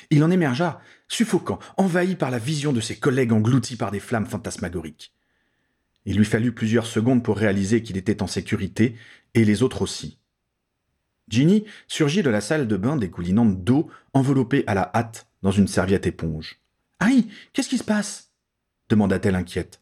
Il 0.09 0.23
en 0.23 0.31
émergea, 0.31 0.81
suffocant, 1.07 1.59
envahi 1.77 2.15
par 2.15 2.29
la 2.29 2.39
vision 2.39 2.73
de 2.73 2.81
ses 2.81 2.97
collègues 2.97 3.31
engloutis 3.31 3.77
par 3.77 3.91
des 3.91 3.99
flammes 3.99 4.25
fantasmagoriques. 4.25 5.13
Il 6.07 6.17
lui 6.17 6.25
fallut 6.25 6.53
plusieurs 6.53 6.87
secondes 6.87 7.21
pour 7.21 7.37
réaliser 7.37 7.83
qu'il 7.83 7.97
était 7.97 8.23
en 8.23 8.27
sécurité, 8.27 8.95
et 9.33 9.45
les 9.45 9.61
autres 9.61 9.83
aussi. 9.83 10.17
Ginny 11.27 11.65
surgit 11.87 12.23
de 12.23 12.29
la 12.29 12.41
salle 12.41 12.67
de 12.67 12.77
bain 12.77 12.95
dégoulinante 12.95 13.63
d'eau, 13.63 13.91
enveloppée 14.13 14.63
à 14.65 14.73
la 14.73 14.89
hâte 14.95 15.27
dans 15.43 15.51
une 15.51 15.67
serviette 15.67 16.07
éponge. 16.07 16.59
Aïe, 16.99 17.27
qu'est-ce 17.53 17.69
qui 17.69 17.77
se 17.77 17.83
passe? 17.83 18.31
demanda-t-elle 18.89 19.35
inquiète. 19.35 19.81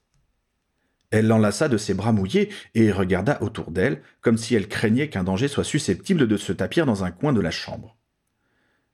Elle 1.12 1.28
l'enlaça 1.28 1.70
de 1.70 1.78
ses 1.78 1.94
bras 1.94 2.12
mouillés 2.12 2.50
et 2.74 2.92
regarda 2.92 3.42
autour 3.42 3.72
d'elle, 3.72 4.02
comme 4.20 4.38
si 4.38 4.56
elle 4.56 4.68
craignait 4.68 5.10
qu'un 5.10 5.24
danger 5.24 5.48
soit 5.48 5.64
susceptible 5.64 6.28
de 6.28 6.38
se 6.38 6.52
tapir 6.52 6.88
dans 6.88 7.04
un 7.04 7.12
coin 7.12 7.32
de 7.32 7.40
la 7.40 7.52
chambre. 7.52 7.96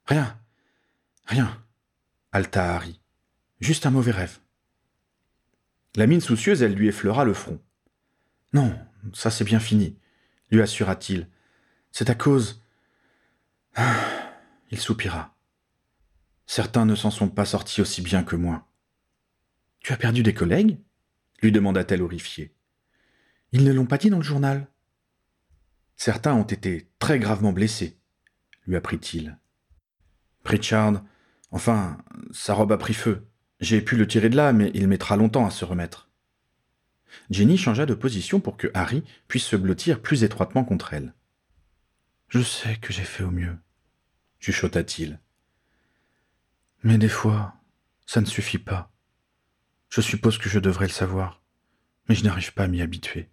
Rien, 0.06 0.38
Rien, 1.26 1.64
halta 2.34 2.76
Harry. 2.76 3.00
Juste 3.62 3.86
un 3.86 3.92
mauvais 3.92 4.12
rêve. 4.12 4.40
La 5.96 6.08
mine 6.08 6.22
soucieuse, 6.22 6.62
elle 6.62 6.74
lui 6.74 6.88
effleura 6.88 7.26
le 7.26 7.34
front. 7.34 7.60
Non, 8.54 8.78
ça 9.14 9.30
c'est 9.30 9.44
bien 9.44 9.60
fini, 9.60 9.98
lui 10.52 10.62
assura-t-il. 10.62 11.28
C'est 11.92 12.10
à 12.10 12.16
cause. 12.16 12.62
Il 14.72 14.80
soupira. 14.80 15.36
Certains 16.46 16.86
ne 16.86 16.96
s'en 16.96 17.12
sont 17.12 17.30
pas 17.30 17.46
sortis 17.46 17.82
aussi 17.82 18.02
bien 18.02 18.24
que 18.24 18.36
moi. 18.36 18.68
Tu 19.80 19.94
as 19.94 19.98
perdu 19.98 20.24
des 20.24 20.34
collègues? 20.34 20.78
lui 21.42 21.52
demanda-t-elle 21.52 22.04
horrifiée. 22.04 22.54
Ils 23.52 23.64
ne 23.64 23.74
l'ont 23.74 23.88
pas 23.88 23.98
dit 23.98 24.10
dans 24.12 24.18
le 24.18 24.24
journal. 24.24 24.68
Certains 25.98 26.34
ont 26.34 26.44
été 26.44 26.90
très 27.00 27.20
gravement 27.20 27.52
blessés, 27.52 27.98
lui 28.68 28.76
apprit-il. 28.76 29.38
Pritchard 30.44 31.04
Enfin, 31.52 31.98
sa 32.32 32.54
robe 32.54 32.72
a 32.72 32.78
pris 32.78 32.94
feu. 32.94 33.28
J'ai 33.62 33.80
pu 33.80 33.96
le 33.96 34.08
tirer 34.08 34.30
de 34.30 34.36
là, 34.36 34.54
mais 34.54 34.72
il 34.74 34.88
mettra 34.88 35.16
longtemps 35.16 35.46
à 35.46 35.52
se 35.52 35.66
remettre. 35.66 36.10
Jenny 37.30 37.58
changea 37.58 37.86
de 37.86 37.94
position 37.94 38.40
pour 38.40 38.58
que 38.58 38.72
Harry 38.74 39.04
puisse 39.28 39.46
se 39.46 39.56
blottir 39.56 40.02
plus 40.02 40.24
étroitement 40.24 40.64
contre 40.64 40.94
elle. 40.94 41.14
Je 42.28 42.42
sais 42.42 42.78
que 42.78 42.92
j'ai 42.92 43.04
fait 43.04 43.24
au 43.24 43.30
mieux, 43.30 43.56
chuchota-t-il. 44.40 45.20
Mais 46.84 46.98
des 46.98 47.10
fois, 47.10 47.54
ça 48.08 48.22
ne 48.22 48.26
suffit 48.26 48.58
pas. 48.58 48.92
Je 49.90 50.02
suppose 50.02 50.40
que 50.40 50.50
je 50.50 50.60
devrais 50.60 50.88
le 50.88 50.92
savoir, 50.92 51.44
mais 52.10 52.16
je 52.16 52.24
n'arrive 52.24 52.54
pas 52.54 52.64
à 52.64 52.68
m'y 52.68 52.82
habituer. 52.82 53.30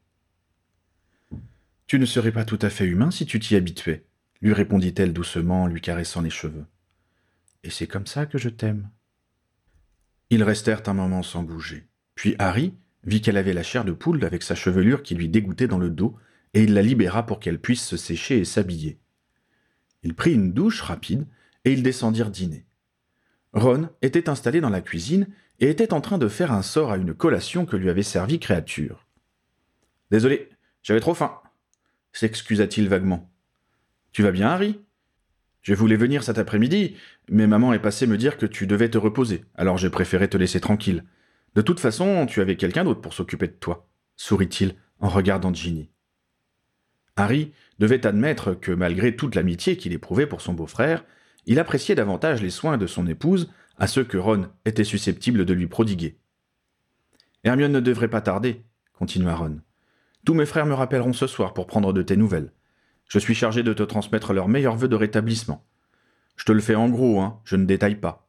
Tu 1.87 1.99
ne 1.99 2.05
serais 2.05 2.33
pas 2.33 2.45
tout 2.45 2.59
à 2.61 2.69
fait 2.69 2.85
humain 2.85 3.11
si 3.11 3.25
tu 3.25 3.41
t'y 3.41 3.57
habituais, 3.57 4.05
lui 4.43 4.53
répondit-elle 4.53 5.15
doucement 5.15 5.63
en 5.63 5.67
lui 5.69 5.81
caressant 5.81 6.21
les 6.21 6.29
cheveux. 6.29 6.67
Et 7.63 7.71
c'est 7.71 7.87
comme 7.87 8.07
ça 8.07 8.27
que 8.27 8.37
je 8.37 8.51
t'aime. 8.51 8.91
Ils 10.31 10.43
restèrent 10.43 10.83
un 10.87 10.95
moment 10.95 11.23
sans 11.23 11.43
bouger. 11.43 11.89
Puis 12.15 12.35
Harry 12.39 12.75
vit 13.05 13.21
qu'elle 13.21 13.37
avait 13.37 13.55
la 13.55 13.63
chair 13.63 13.85
de 13.85 13.93
poule 13.93 14.25
avec 14.25 14.43
sa 14.43 14.55
chevelure 14.55 15.03
qui 15.03 15.15
lui 15.15 15.29
dégoûtait 15.29 15.69
dans 15.69 15.79
le 15.79 15.91
dos, 15.91 16.17
et 16.55 16.65
il 16.65 16.75
la 16.75 16.83
libéra 16.83 17.25
pour 17.25 17.41
qu'elle 17.41 17.61
puisse 17.61 17.85
se 17.85 17.97
sécher 17.97 18.39
et 18.39 18.45
s'habiller. 18.45 18.99
Il 20.03 20.15
prit 20.15 20.35
une 20.35 20.53
douche 20.53 20.83
rapide, 20.83 21.27
et 21.65 21.73
ils 21.73 21.83
descendirent 21.83 22.31
dîner. 22.31 22.67
Ron 23.53 23.89
était 24.03 24.29
installé 24.29 24.61
dans 24.61 24.71
la 24.71 24.81
cuisine 24.81 25.27
et 25.61 25.71
était 25.71 25.93
en 25.93 26.01
train 26.01 26.19
de 26.19 26.29
faire 26.29 26.53
un 26.53 26.63
sort 26.63 26.93
à 26.93 26.97
une 26.97 27.15
collation 27.15 27.67
que 27.67 27.77
lui 27.77 27.91
avait 27.91 28.03
servi 28.03 28.39
créature. 28.39 29.07
Désolé, 30.11 30.51
j'avais 30.83 31.01
trop 31.01 31.15
faim, 31.15 31.41
s'excusa-t-il 32.13 32.89
vaguement. 32.89 33.31
Tu 34.13 34.23
vas 34.23 34.31
bien, 34.31 34.49
Harry? 34.49 34.81
Je 35.69 35.75
voulais 35.75 35.97
venir 35.97 36.23
cet 36.23 36.39
après-midi, 36.39 36.97
mais 37.29 37.47
maman 37.47 37.75
est 37.75 37.79
passée 37.79 38.07
me 38.07 38.17
dire 38.17 38.39
que 38.39 38.47
tu 38.47 38.67
devais 38.67 38.89
te 38.89 38.97
reposer, 38.97 39.45
alors 39.55 39.77
j'ai 39.77 39.91
préféré 39.91 40.27
te 40.27 40.39
laisser 40.39 40.61
tranquille. 40.61 41.05
De 41.57 41.61
toute 41.61 41.79
façon, 41.79 42.25
tu 42.25 42.41
avais 42.41 42.57
quelqu'un 42.57 42.85
d'autre 42.85 43.03
pour 43.03 43.13
s'occuper 43.13 43.49
de 43.49 43.53
toi, 43.53 43.87
sourit-il 44.17 44.77
en 44.99 45.11
regardant 45.11 45.53
Ginny. 45.53 45.91
Harry 47.17 47.53
devait 47.79 48.07
admettre 48.07 48.55
que 48.55 48.73
malgré 48.73 49.15
toute 49.15 49.35
l'amitié 49.35 49.77
qu'il 49.77 49.93
éprouvait 49.93 50.27
pour 50.27 50.41
son 50.41 50.55
beau-frère, 50.55 51.05
il 51.45 51.59
appréciait 51.59 51.95
davantage 51.95 52.41
les 52.41 52.49
soins 52.49 52.79
de 52.79 52.87
son 52.87 53.07
épouse 53.07 53.53
à 53.77 53.87
ceux 53.89 54.05
que 54.05 54.17
Ron 54.17 54.49
était 54.65 54.85
susceptible 54.85 55.45
de 55.45 55.53
lui 55.53 55.67
prodiguer. 55.67 56.17
Hermione 57.45 57.73
ne 57.73 57.81
devrait 57.81 58.09
pas 58.09 58.23
tarder, 58.23 58.63
continua 58.95 59.35
Ron. 59.35 59.61
Tous 60.25 60.33
mes 60.33 60.47
frères 60.47 60.65
me 60.65 60.73
rappelleront 60.73 61.13
ce 61.13 61.27
soir 61.27 61.53
pour 61.53 61.67
prendre 61.67 61.93
de 61.93 62.01
tes 62.01 62.17
nouvelles. 62.17 62.53
Je 63.09 63.19
suis 63.19 63.35
chargé 63.35 63.63
de 63.63 63.73
te 63.73 63.83
transmettre 63.83 64.33
leurs 64.33 64.49
meilleurs 64.49 64.77
vœux 64.77 64.89
de 64.89 64.97
rétablissement. 64.97 65.67
Je 66.37 66.45
te 66.45 66.53
le 66.53 66.61
fais 66.61 66.75
en 66.75 66.89
gros, 66.89 67.21
hein, 67.21 67.41
je 67.45 67.57
ne 67.57 67.65
détaille 67.65 67.97
pas. 67.97 68.29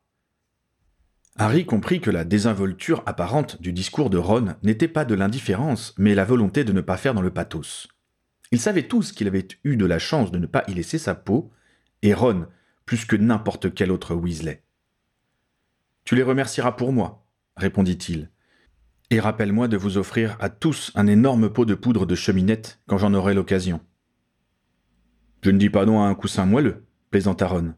Harry 1.37 1.65
comprit 1.65 2.01
que 2.01 2.09
la 2.09 2.25
désinvolture 2.25 3.03
apparente 3.05 3.61
du 3.61 3.71
discours 3.71 4.09
de 4.09 4.17
Ron 4.17 4.55
n'était 4.63 4.87
pas 4.87 5.05
de 5.05 5.15
l'indifférence, 5.15 5.93
mais 5.97 6.15
la 6.15 6.25
volonté 6.25 6.63
de 6.63 6.73
ne 6.73 6.81
pas 6.81 6.97
faire 6.97 7.13
dans 7.13 7.21
le 7.21 7.31
pathos. 7.31 7.87
Ils 8.51 8.59
savaient 8.59 8.87
tous 8.87 9.11
qu'il 9.11 9.27
avait 9.27 9.47
eu 9.63 9.77
de 9.77 9.85
la 9.85 9.99
chance 9.99 10.31
de 10.31 10.39
ne 10.39 10.47
pas 10.47 10.63
y 10.67 10.73
laisser 10.73 10.97
sa 10.97 11.15
peau, 11.15 11.51
et 12.01 12.13
Ron, 12.13 12.47
plus 12.85 13.05
que 13.05 13.15
n'importe 13.15 13.73
quel 13.73 13.91
autre 13.91 14.15
Weasley. 14.15 14.63
Tu 16.03 16.15
les 16.15 16.23
remercieras 16.23 16.71
pour 16.71 16.91
moi, 16.91 17.25
répondit-il. 17.55 18.31
Et 19.11 19.19
rappelle-moi 19.19 19.67
de 19.67 19.77
vous 19.77 19.97
offrir 19.97 20.35
à 20.39 20.49
tous 20.49 20.91
un 20.95 21.07
énorme 21.07 21.49
pot 21.51 21.65
de 21.65 21.75
poudre 21.75 22.05
de 22.05 22.15
cheminette 22.15 22.79
quand 22.87 22.97
j'en 22.97 23.13
aurai 23.13 23.33
l'occasion. 23.33 23.81
Je 25.41 25.51
ne 25.51 25.57
dis 25.57 25.69
pas 25.69 25.85
non 25.85 26.01
à 26.01 26.07
un 26.07 26.15
coussin 26.15 26.45
moelleux, 26.45 26.85
plaisanta 27.11 27.47
Ron. 27.47 27.73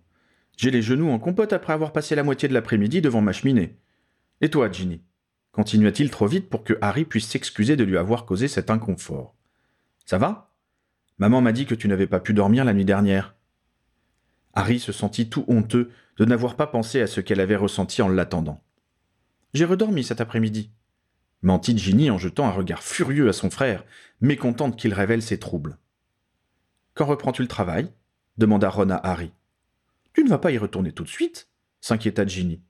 J'ai 0.57 0.71
les 0.71 0.81
genoux 0.81 1.09
en 1.09 1.19
compote 1.19 1.53
après 1.53 1.73
avoir 1.73 1.93
passé 1.93 2.15
la 2.15 2.23
moitié 2.23 2.47
de 2.47 2.53
l'après-midi 2.53 3.01
devant 3.01 3.21
ma 3.21 3.33
cheminée. 3.33 3.77
Et 4.41 4.49
toi, 4.49 4.71
Ginny 4.71 5.01
continua-t-il 5.51 6.09
trop 6.09 6.27
vite 6.27 6.49
pour 6.49 6.63
que 6.63 6.77
Harry 6.81 7.05
puisse 7.05 7.27
s'excuser 7.27 7.75
de 7.75 7.83
lui 7.83 7.97
avoir 7.97 8.25
causé 8.25 8.47
cet 8.47 8.69
inconfort. 8.69 9.35
Ça 10.05 10.17
va? 10.17 10.53
Maman 11.17 11.41
m'a 11.41 11.51
dit 11.51 11.65
que 11.65 11.75
tu 11.75 11.87
n'avais 11.87 12.07
pas 12.07 12.19
pu 12.19 12.33
dormir 12.33 12.65
la 12.65 12.73
nuit 12.73 12.85
dernière. 12.85 13.35
Harry 14.53 14.79
se 14.79 14.91
sentit 14.91 15.29
tout 15.29 15.45
honteux 15.47 15.91
de 16.17 16.25
n'avoir 16.25 16.55
pas 16.55 16.67
pensé 16.67 17.01
à 17.01 17.07
ce 17.07 17.21
qu'elle 17.21 17.39
avait 17.39 17.55
ressenti 17.55 18.01
en 18.01 18.07
l'attendant. 18.07 18.63
J'ai 19.53 19.65
redormi 19.65 20.03
cet 20.03 20.21
après-midi, 20.21 20.71
mentit 21.41 21.77
Ginny 21.77 22.09
en 22.09 22.17
jetant 22.17 22.47
un 22.47 22.51
regard 22.51 22.83
furieux 22.83 23.29
à 23.29 23.33
son 23.33 23.49
frère, 23.49 23.85
mécontente 24.21 24.77
qu'il 24.77 24.93
révèle 24.93 25.21
ses 25.21 25.39
troubles. 25.39 25.77
Quand 26.93 27.05
reprends-tu 27.05 27.41
le 27.41 27.47
travail? 27.47 27.91
demanda 28.37 28.69
Ron 28.69 28.89
à 28.89 28.95
Harry. 28.95 29.31
Tu 30.13 30.23
ne 30.23 30.29
vas 30.29 30.39
pas 30.39 30.51
y 30.51 30.57
retourner 30.57 30.91
tout 30.91 31.03
de 31.03 31.09
suite? 31.09 31.49
s'inquiéta 31.79 32.25
Ginny. 32.25 32.61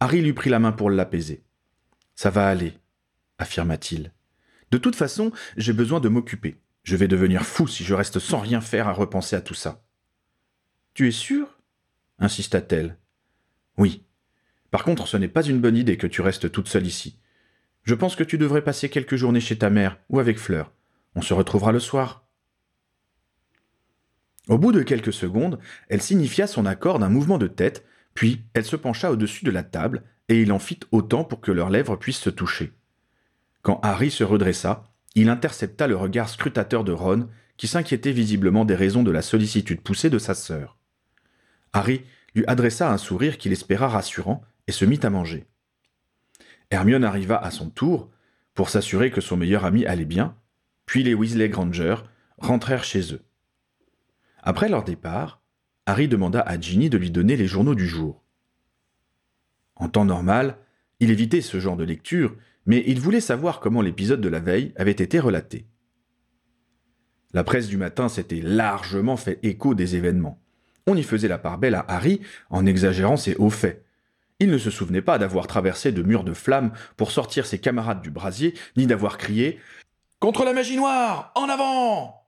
Harry 0.00 0.22
lui 0.22 0.32
prit 0.32 0.50
la 0.50 0.58
main 0.58 0.72
pour 0.72 0.90
l'apaiser. 0.90 1.44
Ça 2.14 2.30
va 2.30 2.48
aller, 2.48 2.78
affirma-t-il. 3.38 4.12
De 4.70 4.78
toute 4.78 4.96
façon, 4.96 5.32
j'ai 5.56 5.72
besoin 5.72 6.00
de 6.00 6.08
m'occuper. 6.08 6.60
Je 6.82 6.96
vais 6.96 7.08
devenir 7.08 7.44
fou 7.44 7.66
si 7.66 7.84
je 7.84 7.94
reste 7.94 8.18
sans 8.18 8.38
rien 8.38 8.60
faire 8.60 8.88
à 8.88 8.92
repenser 8.92 9.36
à 9.36 9.40
tout 9.40 9.54
ça. 9.54 9.84
Tu 10.94 11.08
es 11.08 11.12
sûr? 11.12 11.48
insista-t-elle. 12.18 12.96
Oui. 13.76 14.04
Par 14.70 14.84
contre, 14.84 15.06
ce 15.06 15.16
n'est 15.16 15.28
pas 15.28 15.42
une 15.42 15.60
bonne 15.60 15.76
idée 15.76 15.96
que 15.96 16.06
tu 16.06 16.22
restes 16.22 16.50
toute 16.50 16.68
seule 16.68 16.86
ici. 16.86 17.18
Je 17.82 17.94
pense 17.94 18.16
que 18.16 18.24
tu 18.24 18.38
devrais 18.38 18.62
passer 18.64 18.88
quelques 18.88 19.16
journées 19.16 19.40
chez 19.40 19.58
ta 19.58 19.70
mère 19.70 19.98
ou 20.08 20.18
avec 20.18 20.38
Fleur. 20.38 20.72
On 21.14 21.22
se 21.22 21.34
retrouvera 21.34 21.72
le 21.72 21.80
soir. 21.80 22.25
Au 24.48 24.58
bout 24.58 24.72
de 24.72 24.82
quelques 24.82 25.12
secondes, 25.12 25.58
elle 25.88 26.02
signifia 26.02 26.46
son 26.46 26.66
accord 26.66 26.98
d'un 26.98 27.08
mouvement 27.08 27.38
de 27.38 27.48
tête, 27.48 27.84
puis 28.14 28.44
elle 28.54 28.64
se 28.64 28.76
pencha 28.76 29.10
au-dessus 29.10 29.44
de 29.44 29.50
la 29.50 29.62
table, 29.62 30.04
et 30.28 30.40
il 30.40 30.52
en 30.52 30.58
fit 30.58 30.80
autant 30.92 31.24
pour 31.24 31.40
que 31.40 31.52
leurs 31.52 31.70
lèvres 31.70 31.96
puissent 31.96 32.18
se 32.18 32.30
toucher. 32.30 32.72
Quand 33.62 33.80
Harry 33.82 34.10
se 34.10 34.24
redressa, 34.24 34.84
il 35.14 35.28
intercepta 35.28 35.86
le 35.86 35.96
regard 35.96 36.28
scrutateur 36.28 36.84
de 36.84 36.92
Ron, 36.92 37.28
qui 37.56 37.66
s'inquiétait 37.66 38.12
visiblement 38.12 38.64
des 38.64 38.74
raisons 38.74 39.02
de 39.02 39.10
la 39.10 39.22
sollicitude 39.22 39.80
poussée 39.80 40.10
de 40.10 40.18
sa 40.18 40.34
sœur. 40.34 40.76
Harry 41.72 42.04
lui 42.34 42.44
adressa 42.46 42.92
un 42.92 42.98
sourire 42.98 43.38
qu'il 43.38 43.52
espéra 43.52 43.88
rassurant 43.88 44.42
et 44.66 44.72
se 44.72 44.84
mit 44.84 45.00
à 45.02 45.10
manger. 45.10 45.46
Hermione 46.70 47.04
arriva 47.04 47.38
à 47.38 47.50
son 47.50 47.70
tour 47.70 48.10
pour 48.54 48.68
s'assurer 48.68 49.10
que 49.10 49.20
son 49.20 49.36
meilleur 49.36 49.64
ami 49.64 49.86
allait 49.86 50.04
bien, 50.04 50.36
puis 50.84 51.02
les 51.02 51.14
Weasley 51.14 51.48
Granger 51.48 51.96
rentrèrent 52.38 52.84
chez 52.84 53.14
eux. 53.14 53.22
Après 54.42 54.68
leur 54.68 54.84
départ, 54.84 55.40
Harry 55.86 56.08
demanda 56.08 56.40
à 56.40 56.60
Ginny 56.60 56.90
de 56.90 56.98
lui 56.98 57.10
donner 57.10 57.36
les 57.36 57.46
journaux 57.46 57.74
du 57.74 57.86
jour. 57.86 58.22
En 59.76 59.88
temps 59.88 60.04
normal, 60.04 60.58
il 61.00 61.10
évitait 61.10 61.42
ce 61.42 61.60
genre 61.60 61.76
de 61.76 61.84
lecture, 61.84 62.36
mais 62.64 62.82
il 62.86 63.00
voulait 63.00 63.20
savoir 63.20 63.60
comment 63.60 63.82
l'épisode 63.82 64.20
de 64.20 64.28
la 64.28 64.40
veille 64.40 64.72
avait 64.76 64.90
été 64.90 65.20
relaté. 65.20 65.66
La 67.32 67.44
presse 67.44 67.68
du 67.68 67.76
matin 67.76 68.08
s'était 68.08 68.40
largement 68.40 69.16
fait 69.16 69.38
écho 69.42 69.74
des 69.74 69.94
événements. 69.94 70.40
On 70.86 70.96
y 70.96 71.02
faisait 71.02 71.28
la 71.28 71.38
part 71.38 71.58
belle 71.58 71.74
à 71.74 71.84
Harry 71.88 72.20
en 72.50 72.64
exagérant 72.66 73.16
ses 73.16 73.36
hauts 73.36 73.50
faits. 73.50 73.84
Il 74.38 74.50
ne 74.50 74.58
se 74.58 74.70
souvenait 74.70 75.02
pas 75.02 75.18
d'avoir 75.18 75.46
traversé 75.46 75.92
de 75.92 76.02
murs 76.02 76.24
de 76.24 76.34
flammes 76.34 76.72
pour 76.96 77.10
sortir 77.10 77.46
ses 77.46 77.58
camarades 77.58 78.02
du 78.02 78.10
brasier, 78.10 78.54
ni 78.76 78.86
d'avoir 78.86 79.18
crié 79.18 79.58
Contre 80.18 80.44
la 80.44 80.52
magie 80.52 80.76
noire 80.76 81.32
En 81.34 81.48
avant 81.48 82.25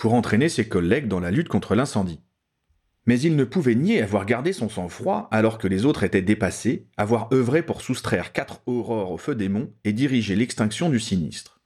pour 0.00 0.14
entraîner 0.14 0.48
ses 0.48 0.66
collègues 0.66 1.08
dans 1.08 1.20
la 1.20 1.30
lutte 1.30 1.48
contre 1.48 1.74
l'incendie. 1.74 2.20
Mais 3.06 3.20
il 3.20 3.36
ne 3.36 3.44
pouvait 3.44 3.74
nier 3.74 4.02
avoir 4.02 4.24
gardé 4.24 4.54
son 4.54 4.70
sang-froid 4.70 5.28
alors 5.30 5.58
que 5.58 5.68
les 5.68 5.84
autres 5.84 6.04
étaient 6.04 6.22
dépassés, 6.22 6.86
avoir 6.96 7.32
œuvré 7.32 7.62
pour 7.62 7.82
soustraire 7.82 8.32
quatre 8.32 8.62
aurores 8.66 9.12
au 9.12 9.18
feu 9.18 9.34
démon 9.34 9.70
et 9.84 9.92
diriger 9.92 10.36
l'extinction 10.36 10.88
du 10.88 10.98
sinistre. 10.98 11.60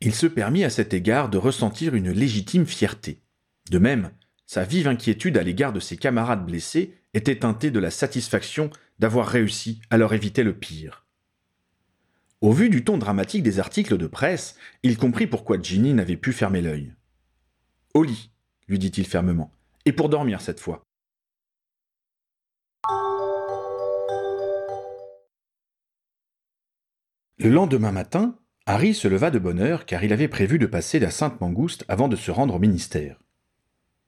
Il 0.00 0.14
se 0.14 0.26
permit 0.26 0.62
à 0.62 0.70
cet 0.70 0.94
égard 0.94 1.28
de 1.28 1.38
ressentir 1.38 1.94
une 1.96 2.12
légitime 2.12 2.66
fierté. 2.66 3.20
De 3.68 3.78
même, 3.78 4.10
sa 4.46 4.64
vive 4.64 4.86
inquiétude 4.86 5.36
à 5.36 5.42
l'égard 5.42 5.72
de 5.72 5.80
ses 5.80 5.96
camarades 5.96 6.46
blessés 6.46 6.94
était 7.14 7.40
teintée 7.40 7.72
de 7.72 7.80
la 7.80 7.90
satisfaction 7.90 8.70
d'avoir 9.00 9.26
réussi 9.26 9.80
à 9.90 9.98
leur 9.98 10.14
éviter 10.14 10.44
le 10.44 10.54
pire. 10.54 11.04
Au 12.40 12.52
vu 12.52 12.70
du 12.70 12.84
ton 12.84 12.96
dramatique 12.96 13.42
des 13.42 13.58
articles 13.58 13.98
de 13.98 14.06
presse, 14.06 14.54
il 14.84 14.96
comprit 14.96 15.26
pourquoi 15.26 15.60
Ginny 15.60 15.94
n'avait 15.94 16.16
pu 16.16 16.32
fermer 16.32 16.62
l'œil. 16.62 16.92
Au 17.94 18.02
lit, 18.04 18.30
lui 18.68 18.78
dit-il 18.78 19.06
fermement, 19.06 19.52
et 19.84 19.92
pour 19.92 20.08
dormir 20.08 20.40
cette 20.40 20.60
fois. 20.60 20.82
Le 27.38 27.48
lendemain 27.48 27.90
matin, 27.90 28.38
Harry 28.66 28.92
se 28.92 29.08
leva 29.08 29.30
de 29.30 29.38
bonne 29.38 29.60
heure 29.60 29.86
car 29.86 30.04
il 30.04 30.12
avait 30.12 30.28
prévu 30.28 30.58
de 30.58 30.66
passer 30.66 30.98
la 30.98 31.10
Sainte 31.10 31.40
Mangouste 31.40 31.86
avant 31.88 32.06
de 32.06 32.16
se 32.16 32.30
rendre 32.30 32.54
au 32.54 32.58
ministère. 32.58 33.18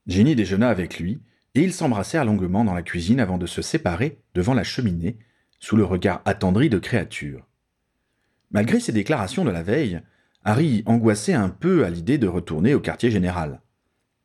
Jenny 0.07 0.37
déjeuna 0.37 0.69
avec 0.69 1.01
lui, 1.01 1.23
et 1.55 1.63
ils 1.63 1.73
s'embrassèrent 1.73 2.25
longuement 2.25 2.63
dans 2.63 2.75
la 2.75 2.83
cuisine 2.83 3.21
avant 3.21 3.39
de 3.39 3.47
se 3.47 3.63
séparer 3.63 4.21
devant 4.35 4.55
la 4.55 4.65
cheminée, 4.65 5.19
sous 5.61 5.77
le 5.77 5.85
regard 5.85 6.21
attendri 6.25 6.69
de 6.69 6.79
créature. 6.79 7.49
Malgré 8.51 8.81
ses 8.81 8.93
déclarations 8.93 9.45
de 9.45 9.51
la 9.51 9.63
veille, 9.63 10.03
Harry 10.45 10.83
angoissait 10.85 11.33
un 11.33 11.49
peu 11.49 11.87
à 11.87 11.91
l'idée 11.91 12.19
de 12.19 12.29
retourner 12.29 12.75
au 12.75 12.81
quartier 12.81 13.11
général. 13.11 13.62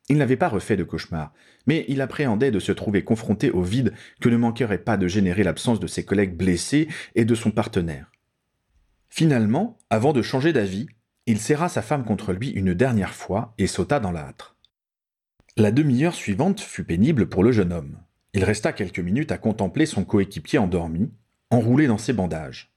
Il 0.08 0.16
n'avait 0.16 0.36
pas 0.36 0.48
refait 0.48 0.76
de 0.76 0.84
cauchemar, 0.84 1.32
mais 1.66 1.84
il 1.88 2.00
appréhendait 2.00 2.50
de 2.50 2.60
se 2.60 2.72
trouver 2.72 3.04
confronté 3.04 3.50
au 3.50 3.62
vide 3.62 3.92
que 4.20 4.28
ne 4.28 4.36
manquerait 4.36 4.78
pas 4.78 4.96
de 4.96 5.06
générer 5.06 5.42
l'absence 5.42 5.80
de 5.80 5.86
ses 5.86 6.04
collègues 6.04 6.36
blessés 6.36 6.88
et 7.14 7.24
de 7.24 7.34
son 7.34 7.50
partenaire. 7.50 8.10
Finalement, 9.10 9.78
avant 9.90 10.12
de 10.12 10.22
changer 10.22 10.52
d'avis, 10.52 10.86
il 11.26 11.38
serra 11.38 11.68
sa 11.68 11.82
femme 11.82 12.04
contre 12.04 12.32
lui 12.32 12.48
une 12.50 12.72
dernière 12.72 13.14
fois 13.14 13.52
et 13.58 13.66
sauta 13.66 14.00
dans 14.00 14.12
l'âtre. 14.12 14.56
La 15.58 15.72
demi-heure 15.72 16.14
suivante 16.14 16.60
fut 16.60 16.84
pénible 16.84 17.28
pour 17.28 17.42
le 17.42 17.52
jeune 17.52 17.72
homme. 17.72 17.98
Il 18.32 18.44
resta 18.44 18.72
quelques 18.72 19.00
minutes 19.00 19.32
à 19.32 19.38
contempler 19.38 19.86
son 19.86 20.04
coéquipier 20.04 20.58
endormi, 20.58 21.10
enroulé 21.50 21.86
dans 21.86 21.98
ses 21.98 22.12
bandages. 22.12 22.72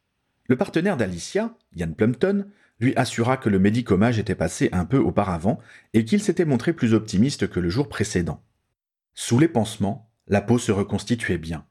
Le 0.47 0.57
partenaire 0.57 0.97
d'Alicia, 0.97 1.55
Ian 1.75 1.93
Plumpton, 1.93 2.45
lui 2.81 2.93
assura 2.95 3.37
que 3.37 3.49
le 3.49 3.59
médicomage 3.59 4.19
était 4.19 4.35
passé 4.35 4.69
un 4.71 4.85
peu 4.85 4.97
auparavant 4.97 5.59
et 5.93 6.03
qu'il 6.03 6.21
s'était 6.21 6.45
montré 6.45 6.73
plus 6.73 6.93
optimiste 6.93 7.47
que 7.47 7.59
le 7.59 7.69
jour 7.69 7.87
précédent. 7.87 8.43
Sous 9.13 9.39
les 9.39 9.47
pansements, 9.47 10.11
la 10.27 10.41
peau 10.41 10.57
se 10.57 10.71
reconstituait 10.71 11.37
bien. 11.37 11.65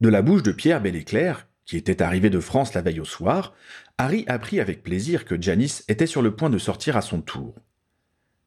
De 0.00 0.08
la 0.08 0.22
bouche 0.22 0.42
de 0.42 0.52
Pierre 0.52 0.80
Belléclair, 0.80 1.48
qui 1.64 1.76
était 1.76 2.02
arrivé 2.02 2.30
de 2.30 2.40
France 2.40 2.74
la 2.74 2.82
veille 2.82 3.00
au 3.00 3.04
soir, 3.04 3.54
Harry 3.98 4.24
apprit 4.28 4.60
avec 4.60 4.82
plaisir 4.82 5.24
que 5.24 5.40
Janice 5.40 5.84
était 5.88 6.06
sur 6.06 6.22
le 6.22 6.36
point 6.36 6.50
de 6.50 6.58
sortir 6.58 6.96
à 6.96 7.02
son 7.02 7.20
tour. 7.20 7.54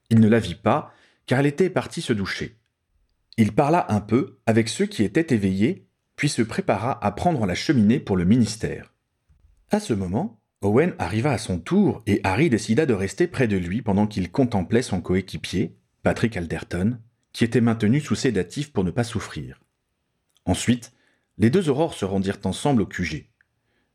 Il 0.10 0.20
ne 0.20 0.30
la 0.30 0.40
vit 0.40 0.56
pas, 0.56 0.94
car 1.26 1.40
elle 1.40 1.46
était 1.46 1.70
partie 1.70 2.02
se 2.02 2.14
doucher. 2.14 2.58
Il 3.38 3.54
parla 3.54 3.92
un 3.92 4.02
peu 4.02 4.40
avec 4.46 4.70
ceux 4.70 4.86
qui 4.86 5.04
étaient 5.04 5.34
éveillés, 5.34 5.88
puis 6.16 6.30
se 6.30 6.42
prépara 6.42 7.04
à 7.06 7.12
prendre 7.12 7.46
la 7.46 7.56
cheminée 7.56 8.00
pour 8.00 8.18
le 8.18 8.26
ministère. 8.26 8.94
À 9.70 9.80
ce 9.80 9.94
moment, 9.94 10.40
Owen 10.62 10.96
arriva 10.98 11.32
à 11.32 11.38
son 11.38 11.60
tour 11.60 12.02
et 12.08 12.20
Harry 12.24 12.50
décida 12.50 12.88
de 12.88 12.94
rester 12.94 13.28
près 13.28 13.48
de 13.48 13.58
lui 13.58 13.84
pendant 13.84 14.08
qu'il 14.08 14.32
contemplait 14.32 14.82
son 14.82 15.02
coéquipier, 15.02 15.76
Patrick 16.02 16.36
Alderton, 16.36 17.00
qui 17.32 17.44
était 17.44 17.62
maintenu 17.62 18.02
sous 18.02 18.16
sédatif 18.16 18.74
pour 18.74 18.84
ne 18.84 18.90
pas 18.90 19.04
souffrir. 19.04 19.62
Ensuite, 20.46 20.94
les 21.38 21.52
deux 21.52 21.70
aurores 21.70 21.94
se 21.94 22.06
rendirent 22.06 22.40
ensemble 22.46 22.82
au 22.82 22.88
QG. 22.88 23.30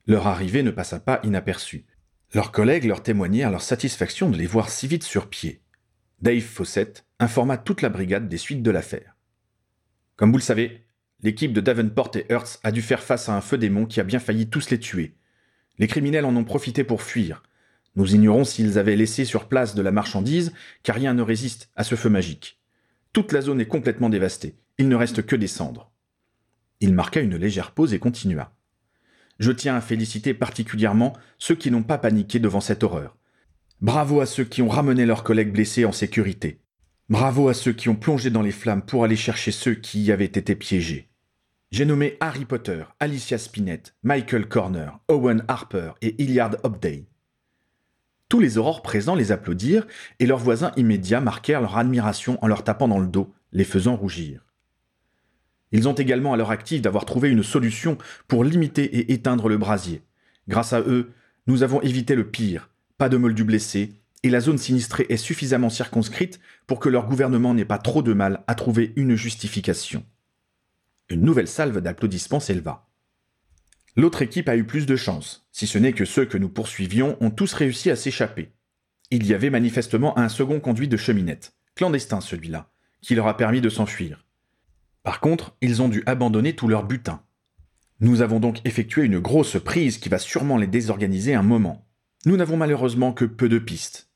Leur 0.07 0.29
arrivée 0.29 0.63
ne 0.63 0.71
passa 0.71 1.01
pas 1.01 1.21
inaperçue. 1.25 1.85
Leurs 2.33 2.53
collègues 2.53 2.85
leur 2.85 3.03
témoignèrent 3.03 3.51
leur 3.51 3.63
satisfaction 3.63 4.31
de 4.31 4.37
les 4.37 4.47
voir 4.47 4.71
si 4.71 4.87
vite 4.87 5.03
sur 5.03 5.29
pied. 5.29 5.63
Dave 6.21 6.43
Fawcett 6.43 7.05
informa 7.19 7.59
toute 7.59 7.83
la 7.83 7.89
brigade 7.89 8.29
des 8.29 8.37
suites 8.37 8.63
de 8.63 8.71
l'affaire. 8.71 9.17
Comme 10.15 10.31
vous 10.31 10.39
le 10.39 10.43
savez, 10.43 10.85
l'équipe 11.23 11.53
de 11.53 11.61
Davenport 11.61 12.13
et 12.15 12.27
Hertz 12.29 12.61
a 12.63 12.71
dû 12.71 12.83
faire 12.83 13.03
face 13.03 13.29
à 13.29 13.37
un 13.37 13.41
feu 13.41 13.59
démon 13.59 13.87
qui 13.87 13.99
a 13.99 14.05
bien 14.05 14.21
failli 14.21 14.49
tous 14.49 14.71
les 14.71 14.79
tuer, 14.79 15.17
les 15.83 15.89
criminels 15.89 16.27
en 16.27 16.37
ont 16.37 16.45
profité 16.45 16.85
pour 16.85 17.03
fuir. 17.03 17.43
Nous 17.97 18.15
ignorons 18.15 18.45
s'ils 18.45 18.79
avaient 18.79 18.95
laissé 18.95 19.25
sur 19.25 19.49
place 19.49 19.75
de 19.75 19.83
la 19.83 19.91
marchandise, 19.91 20.53
car 20.85 20.95
rien 20.95 21.13
ne 21.13 21.23
résiste 21.23 21.71
à 21.75 21.83
ce 21.83 21.97
feu 21.97 22.09
magique. 22.09 22.61
Toute 23.13 23.33
la 23.33 23.41
zone 23.41 23.61
est 23.61 23.67
complètement 23.67 24.09
dévastée. 24.09 24.55
Il 24.79 24.89
ne 24.89 24.95
reste 24.95 25.27
que 25.27 25.35
des 25.35 25.49
cendres. 25.49 25.91
Il 26.79 26.95
marqua 26.95 27.21
une 27.21 27.35
légère 27.35 27.73
pause 27.73 27.95
et 27.95 27.99
continua. 27.99 28.55
Je 29.41 29.51
tiens 29.51 29.75
à 29.75 29.81
féliciter 29.81 30.35
particulièrement 30.35 31.15
ceux 31.37 31.57
qui 31.57 31.73
n'ont 31.73 31.83
pas 31.83 31.99
paniqué 31.99 32.39
devant 32.39 32.61
cette 32.61 32.85
horreur. 32.85 33.17
Bravo 33.81 34.21
à 34.21 34.27
ceux 34.27 34.45
qui 34.45 34.63
ont 34.63 34.69
ramené 34.69 35.05
leurs 35.05 35.25
collègues 35.25 35.53
blessés 35.53 35.85
en 35.85 35.91
sécurité. 35.91 36.61
Bravo 37.09 37.49
à 37.49 37.55
ceux 37.55 37.73
qui 37.73 37.89
ont 37.89 37.97
plongé 37.97 38.31
dans 38.31 38.43
les 38.43 38.53
flammes 38.53 38.83
pour 38.83 39.03
aller 39.03 39.17
chercher 39.17 39.51
ceux 39.51 39.75
qui 39.75 40.05
y 40.05 40.13
avaient 40.13 40.27
été 40.27 40.55
piégés. 40.55 41.09
J'ai 41.73 41.87
nommé 41.87 42.19
Harry 42.21 42.45
Potter, 42.45 42.85
Alicia 43.01 43.39
Spinett, 43.39 43.95
Michael 44.03 44.47
Corner, 44.47 44.99
Owen 45.09 45.43
Harper 45.49 45.93
et 46.03 46.23
Hilliard 46.23 46.57
Hobday. 46.65 47.07
Tous 48.29 48.41
les 48.41 48.59
aurores 48.59 48.83
présents 48.83 49.15
les 49.15 49.33
applaudirent 49.33 49.87
et 50.19 50.27
leurs 50.27 50.39
voisins 50.39 50.73
immédiats 50.77 51.23
marquèrent 51.23 51.63
leur 51.63 51.79
admiration 51.79 52.39
en 52.45 52.47
leur 52.47 52.63
tapant 52.63 52.89
dans 52.89 52.99
le 52.99 53.07
dos, 53.07 53.33
les 53.53 53.65
faisant 53.65 53.97
rougir. 53.97 54.45
Ils 55.71 55.89
ont 55.89 55.95
également 55.95 56.35
à 56.35 56.37
leur 56.37 56.51
actif 56.51 56.83
d'avoir 56.83 57.07
trouvé 57.07 57.31
une 57.31 57.43
solution 57.43 57.97
pour 58.29 58.45
limiter 58.45 58.85
et 58.99 59.15
éteindre 59.15 59.49
le 59.49 59.57
brasier. 59.57 60.03
Grâce 60.49 60.75
à 60.75 60.83
eux, 60.83 61.13
nous 61.47 61.63
avons 61.63 61.81
évité 61.81 62.15
le 62.15 62.29
pire, 62.29 62.69
pas 62.99 63.09
de 63.09 63.17
moldus 63.17 63.45
blessés, 63.45 63.95
et 64.23 64.29
la 64.29 64.41
zone 64.41 64.59
sinistrée 64.59 65.07
est 65.09 65.17
suffisamment 65.17 65.71
circonscrite 65.71 66.39
pour 66.67 66.81
que 66.81 66.91
leur 66.91 67.09
gouvernement 67.09 67.55
n'ait 67.55 67.65
pas 67.65 67.79
trop 67.79 68.03
de 68.03 68.13
mal 68.13 68.45
à 68.47 68.55
trouver 68.55 68.93
une 68.97 69.17
justification. 69.17 70.05
Une 71.13 71.25
nouvelle 71.27 71.47
salve 71.47 71.83
d'applaudissements 71.83 72.41
s'éleva. 72.41 72.89
L'autre 73.97 74.23
équipe 74.23 74.49
a 74.49 74.57
eu 74.57 74.65
plus 74.65 74.87
de 74.87 74.97
chance, 74.97 75.47
si 75.53 75.67
ce 75.67 75.77
n'est 75.77 75.93
que 75.93 76.07
ceux 76.07 76.25
que 76.25 76.39
nous 76.39 76.49
poursuivions 76.49 77.19
ont 77.21 77.31
tous 77.31 77.53
réussi 77.53 77.91
à 77.91 77.97
s'échapper. 77.97 78.55
Il 79.11 79.27
y 79.27 79.35
avait 79.35 79.51
manifestement 79.51 80.19
un 80.19 80.31
second 80.31 80.59
conduit 80.59 80.89
de 80.89 80.97
cheminette, 80.97 81.53
clandestin 81.75 82.23
celui-là, 82.23 82.73
qui 83.03 83.15
leur 83.15 83.27
a 83.27 83.37
permis 83.37 83.61
de 83.61 83.69
s'enfuir. 83.69 84.25
Par 85.03 85.21
contre, 85.21 85.55
ils 85.61 85.83
ont 85.83 85.91
dû 85.91 86.03
abandonner 86.07 86.57
tout 86.57 86.67
leur 86.67 86.85
butin. 86.85 87.23
Nous 88.01 88.23
avons 88.23 88.41
donc 88.41 88.65
effectué 88.65 89.05
une 89.05 89.19
grosse 89.19 89.63
prise 89.63 89.99
qui 89.99 90.09
va 90.09 90.19
sûrement 90.19 90.57
les 90.57 90.67
désorganiser 90.67 91.35
un 91.35 91.43
moment. 91.43 91.87
Nous 92.25 92.39
n'avons 92.39 92.57
malheureusement 92.57 93.13
que 93.13 93.27
peu 93.27 93.51
de 93.51 93.59
pistes. 93.59 94.09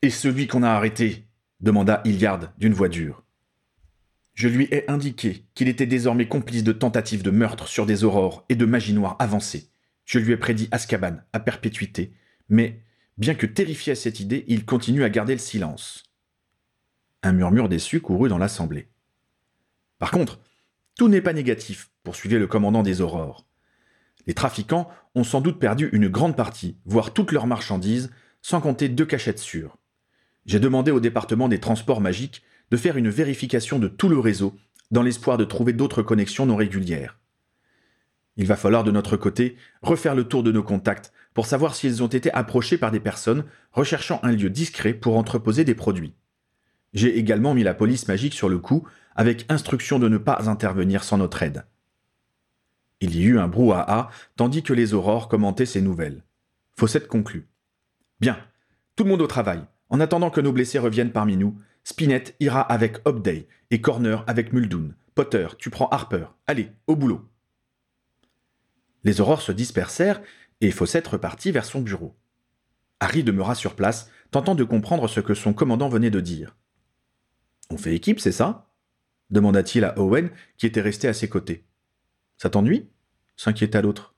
Et 0.00 0.08
celui 0.08 0.46
qu'on 0.46 0.62
a 0.62 0.70
arrêté? 0.70 1.28
demanda 1.60 2.00
Hilliard 2.06 2.54
d'une 2.56 2.72
voix 2.72 2.88
dure. 2.88 3.25
Je 4.36 4.48
lui 4.48 4.68
ai 4.70 4.88
indiqué 4.90 5.46
qu'il 5.54 5.66
était 5.66 5.86
désormais 5.86 6.28
complice 6.28 6.62
de 6.62 6.72
tentatives 6.72 7.22
de 7.22 7.30
meurtre 7.30 7.68
sur 7.68 7.86
des 7.86 8.04
aurores 8.04 8.44
et 8.50 8.54
de 8.54 8.66
magie 8.66 8.92
noire 8.92 9.16
avancée. 9.18 9.70
Je 10.04 10.18
lui 10.18 10.34
ai 10.34 10.36
prédit 10.36 10.68
Azkaban 10.72 11.16
à 11.32 11.40
perpétuité, 11.40 12.12
mais, 12.50 12.82
bien 13.16 13.34
que 13.34 13.46
terrifié 13.46 13.94
à 13.94 13.96
cette 13.96 14.20
idée, 14.20 14.44
il 14.46 14.66
continue 14.66 15.04
à 15.04 15.08
garder 15.08 15.32
le 15.32 15.38
silence. 15.38 16.04
Un 17.22 17.32
murmure 17.32 17.70
déçu 17.70 18.02
courut 18.02 18.28
dans 18.28 18.36
l'assemblée. 18.36 18.90
Par 19.98 20.10
contre, 20.10 20.38
tout 20.98 21.08
n'est 21.08 21.22
pas 21.22 21.32
négatif, 21.32 21.90
poursuivait 22.02 22.38
le 22.38 22.46
commandant 22.46 22.82
des 22.82 23.00
aurores. 23.00 23.46
Les 24.26 24.34
trafiquants 24.34 24.90
ont 25.14 25.24
sans 25.24 25.40
doute 25.40 25.58
perdu 25.58 25.88
une 25.94 26.08
grande 26.08 26.36
partie, 26.36 26.76
voire 26.84 27.14
toutes 27.14 27.32
leurs 27.32 27.46
marchandises, 27.46 28.10
sans 28.42 28.60
compter 28.60 28.90
deux 28.90 29.06
cachettes 29.06 29.38
sûres. 29.38 29.78
J'ai 30.44 30.60
demandé 30.60 30.90
au 30.90 31.00
département 31.00 31.48
des 31.48 31.58
transports 31.58 32.02
magiques 32.02 32.42
de 32.70 32.76
faire 32.76 32.96
une 32.96 33.10
vérification 33.10 33.78
de 33.78 33.88
tout 33.88 34.08
le 34.08 34.18
réseau, 34.18 34.56
dans 34.90 35.02
l'espoir 35.02 35.38
de 35.38 35.44
trouver 35.44 35.72
d'autres 35.72 36.02
connexions 36.02 36.46
non 36.46 36.56
régulières. 36.56 37.18
Il 38.36 38.46
va 38.46 38.56
falloir 38.56 38.84
de 38.84 38.90
notre 38.90 39.16
côté 39.16 39.56
refaire 39.82 40.14
le 40.14 40.24
tour 40.24 40.42
de 40.42 40.52
nos 40.52 40.62
contacts 40.62 41.12
pour 41.32 41.46
savoir 41.46 41.74
s'ils 41.74 42.02
ont 42.02 42.08
été 42.08 42.32
approchés 42.32 42.78
par 42.78 42.90
des 42.90 43.00
personnes 43.00 43.44
recherchant 43.72 44.20
un 44.22 44.32
lieu 44.32 44.50
discret 44.50 44.94
pour 44.94 45.16
entreposer 45.16 45.64
des 45.64 45.74
produits. 45.74 46.14
J'ai 46.92 47.18
également 47.18 47.54
mis 47.54 47.62
la 47.62 47.74
police 47.74 48.08
magique 48.08 48.34
sur 48.34 48.48
le 48.48 48.58
coup, 48.58 48.86
avec 49.14 49.46
instruction 49.48 49.98
de 49.98 50.08
ne 50.08 50.18
pas 50.18 50.48
intervenir 50.48 51.04
sans 51.04 51.18
notre 51.18 51.42
aide. 51.42 51.64
Il 53.00 53.16
y 53.16 53.24
eut 53.24 53.38
un 53.38 53.48
brouhaha, 53.48 54.10
tandis 54.36 54.62
que 54.62 54.72
les 54.72 54.94
aurores 54.94 55.28
commentaient 55.28 55.66
ces 55.66 55.82
nouvelles. 55.82 56.24
Fawcett 56.78 57.06
conclut. 57.06 57.48
Bien, 58.20 58.38
tout 58.94 59.04
le 59.04 59.10
monde 59.10 59.20
au 59.20 59.26
travail. 59.26 59.60
En 59.88 60.00
attendant 60.00 60.30
que 60.30 60.40
nos 60.40 60.52
blessés 60.52 60.78
reviennent 60.78 61.12
parmi 61.12 61.36
nous, 61.36 61.58
Spinett 61.88 62.34
ira 62.40 62.62
avec 62.62 62.98
Hobday 63.06 63.46
et 63.70 63.80
Corner 63.80 64.24
avec 64.26 64.52
Muldoon. 64.52 64.92
Potter, 65.14 65.46
tu 65.56 65.70
prends 65.70 65.88
Harper. 65.90 66.26
Allez, 66.48 66.72
au 66.88 66.96
boulot. 66.96 67.30
Les 69.04 69.20
aurores 69.20 69.40
se 69.40 69.52
dispersèrent 69.52 70.20
et 70.60 70.72
Fawcett 70.72 71.06
repartit 71.06 71.52
vers 71.52 71.64
son 71.64 71.80
bureau. 71.80 72.16
Harry 72.98 73.22
demeura 73.22 73.54
sur 73.54 73.76
place, 73.76 74.10
tentant 74.32 74.56
de 74.56 74.64
comprendre 74.64 75.06
ce 75.06 75.20
que 75.20 75.34
son 75.34 75.52
commandant 75.52 75.88
venait 75.88 76.10
de 76.10 76.18
dire. 76.18 76.56
On 77.70 77.78
fait 77.78 77.94
équipe, 77.94 78.18
c'est 78.18 78.32
ça? 78.32 78.68
demanda-t-il 79.30 79.84
à 79.84 79.96
Owen, 79.96 80.30
qui 80.56 80.66
était 80.66 80.80
resté 80.80 81.06
à 81.06 81.14
ses 81.14 81.28
côtés. 81.28 81.68
Ça 82.36 82.50
t'ennuie? 82.50 82.90
s'inquiéta 83.36 83.80
l'autre. 83.80 84.16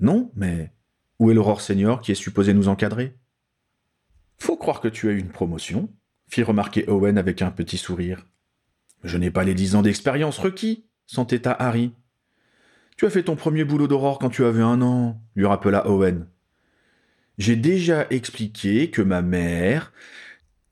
Non, 0.00 0.30
mais 0.34 0.70
où 1.18 1.30
est 1.30 1.34
l'aurore 1.34 1.62
senior 1.62 2.02
qui 2.02 2.12
est 2.12 2.14
supposé 2.14 2.52
nous 2.52 2.68
encadrer 2.68 3.16
Faut 4.36 4.58
croire 4.58 4.82
que 4.82 4.88
tu 4.88 5.08
as 5.08 5.12
eu 5.12 5.18
une 5.18 5.32
promotion, 5.32 5.88
fit 6.28 6.42
remarquer 6.42 6.88
Owen 6.88 7.18
avec 7.18 7.42
un 7.42 7.50
petit 7.50 7.78
sourire. 7.78 8.26
Je 9.04 9.16
n'ai 9.16 9.30
pas 9.30 9.44
les 9.44 9.54
dix 9.54 9.74
ans 9.74 9.82
d'expérience 9.82 10.38
requis, 10.38 10.84
s'entêta 11.06 11.52
Harry. 11.52 11.92
Tu 12.96 13.06
as 13.06 13.10
fait 13.10 13.22
ton 13.22 13.36
premier 13.36 13.64
boulot 13.64 13.86
d'aurore 13.86 14.18
quand 14.18 14.30
tu 14.30 14.44
avais 14.44 14.62
un 14.62 14.82
an, 14.82 15.20
lui 15.36 15.46
rappela 15.46 15.88
Owen. 15.88 16.26
J'ai 17.38 17.56
déjà 17.56 18.06
expliqué 18.10 18.90
que 18.90 19.02
ma 19.02 19.22
mère. 19.22 19.92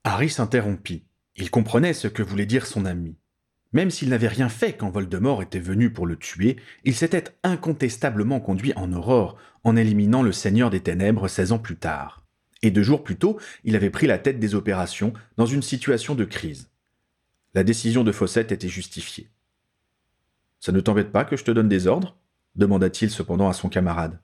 Harry 0.02 0.28
s'interrompit. 0.28 1.04
Il 1.36 1.50
comprenait 1.50 1.92
ce 1.92 2.08
que 2.08 2.22
voulait 2.22 2.46
dire 2.46 2.66
son 2.66 2.84
ami. 2.84 3.16
Même 3.72 3.90
s'il 3.90 4.08
n'avait 4.08 4.28
rien 4.28 4.48
fait 4.48 4.72
quand 4.72 4.90
Voldemort 4.90 5.42
était 5.42 5.60
venu 5.60 5.92
pour 5.92 6.06
le 6.06 6.16
tuer, 6.16 6.56
il 6.84 6.94
s'était 6.94 7.24
incontestablement 7.44 8.40
conduit 8.40 8.72
en 8.74 8.92
aurore 8.92 9.36
en 9.64 9.76
éliminant 9.76 10.22
le 10.22 10.32
Seigneur 10.32 10.70
des 10.70 10.80
Ténèbres 10.80 11.28
seize 11.28 11.52
ans 11.52 11.58
plus 11.58 11.76
tard. 11.76 12.25
Et 12.62 12.70
deux 12.70 12.82
jours 12.82 13.04
plus 13.04 13.16
tôt, 13.16 13.38
il 13.64 13.76
avait 13.76 13.90
pris 13.90 14.06
la 14.06 14.18
tête 14.18 14.38
des 14.38 14.54
opérations 14.54 15.12
dans 15.36 15.46
une 15.46 15.62
situation 15.62 16.14
de 16.14 16.24
crise. 16.24 16.70
La 17.54 17.64
décision 17.64 18.04
de 18.04 18.12
Fawcett 18.12 18.52
était 18.52 18.68
justifiée. 18.68 19.30
Ça 20.60 20.72
ne 20.72 20.80
t'embête 20.80 21.12
pas 21.12 21.24
que 21.24 21.36
je 21.36 21.44
te 21.44 21.50
donne 21.50 21.68
des 21.68 21.86
ordres? 21.86 22.16
demanda-t-il 22.56 23.10
cependant 23.10 23.48
à 23.48 23.52
son 23.52 23.68
camarade. 23.68 24.18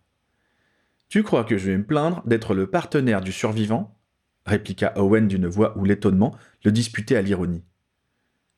Tu 1.09 1.23
crois 1.23 1.45
que 1.45 1.59
je 1.59 1.71
vais 1.71 1.77
me 1.77 1.85
plaindre 1.85 2.23
d'être 2.27 2.55
le 2.55 2.67
partenaire 2.67 3.21
du 3.21 3.33
survivant? 3.33 3.99
répliqua 4.47 4.93
Owen 4.97 5.29
d'une 5.29 5.47
voix 5.47 5.77
où 5.77 5.85
l'étonnement 5.85 6.37
le 6.65 6.73
disputait 6.73 7.17
à 7.17 7.23
l'ironie. 7.23 7.63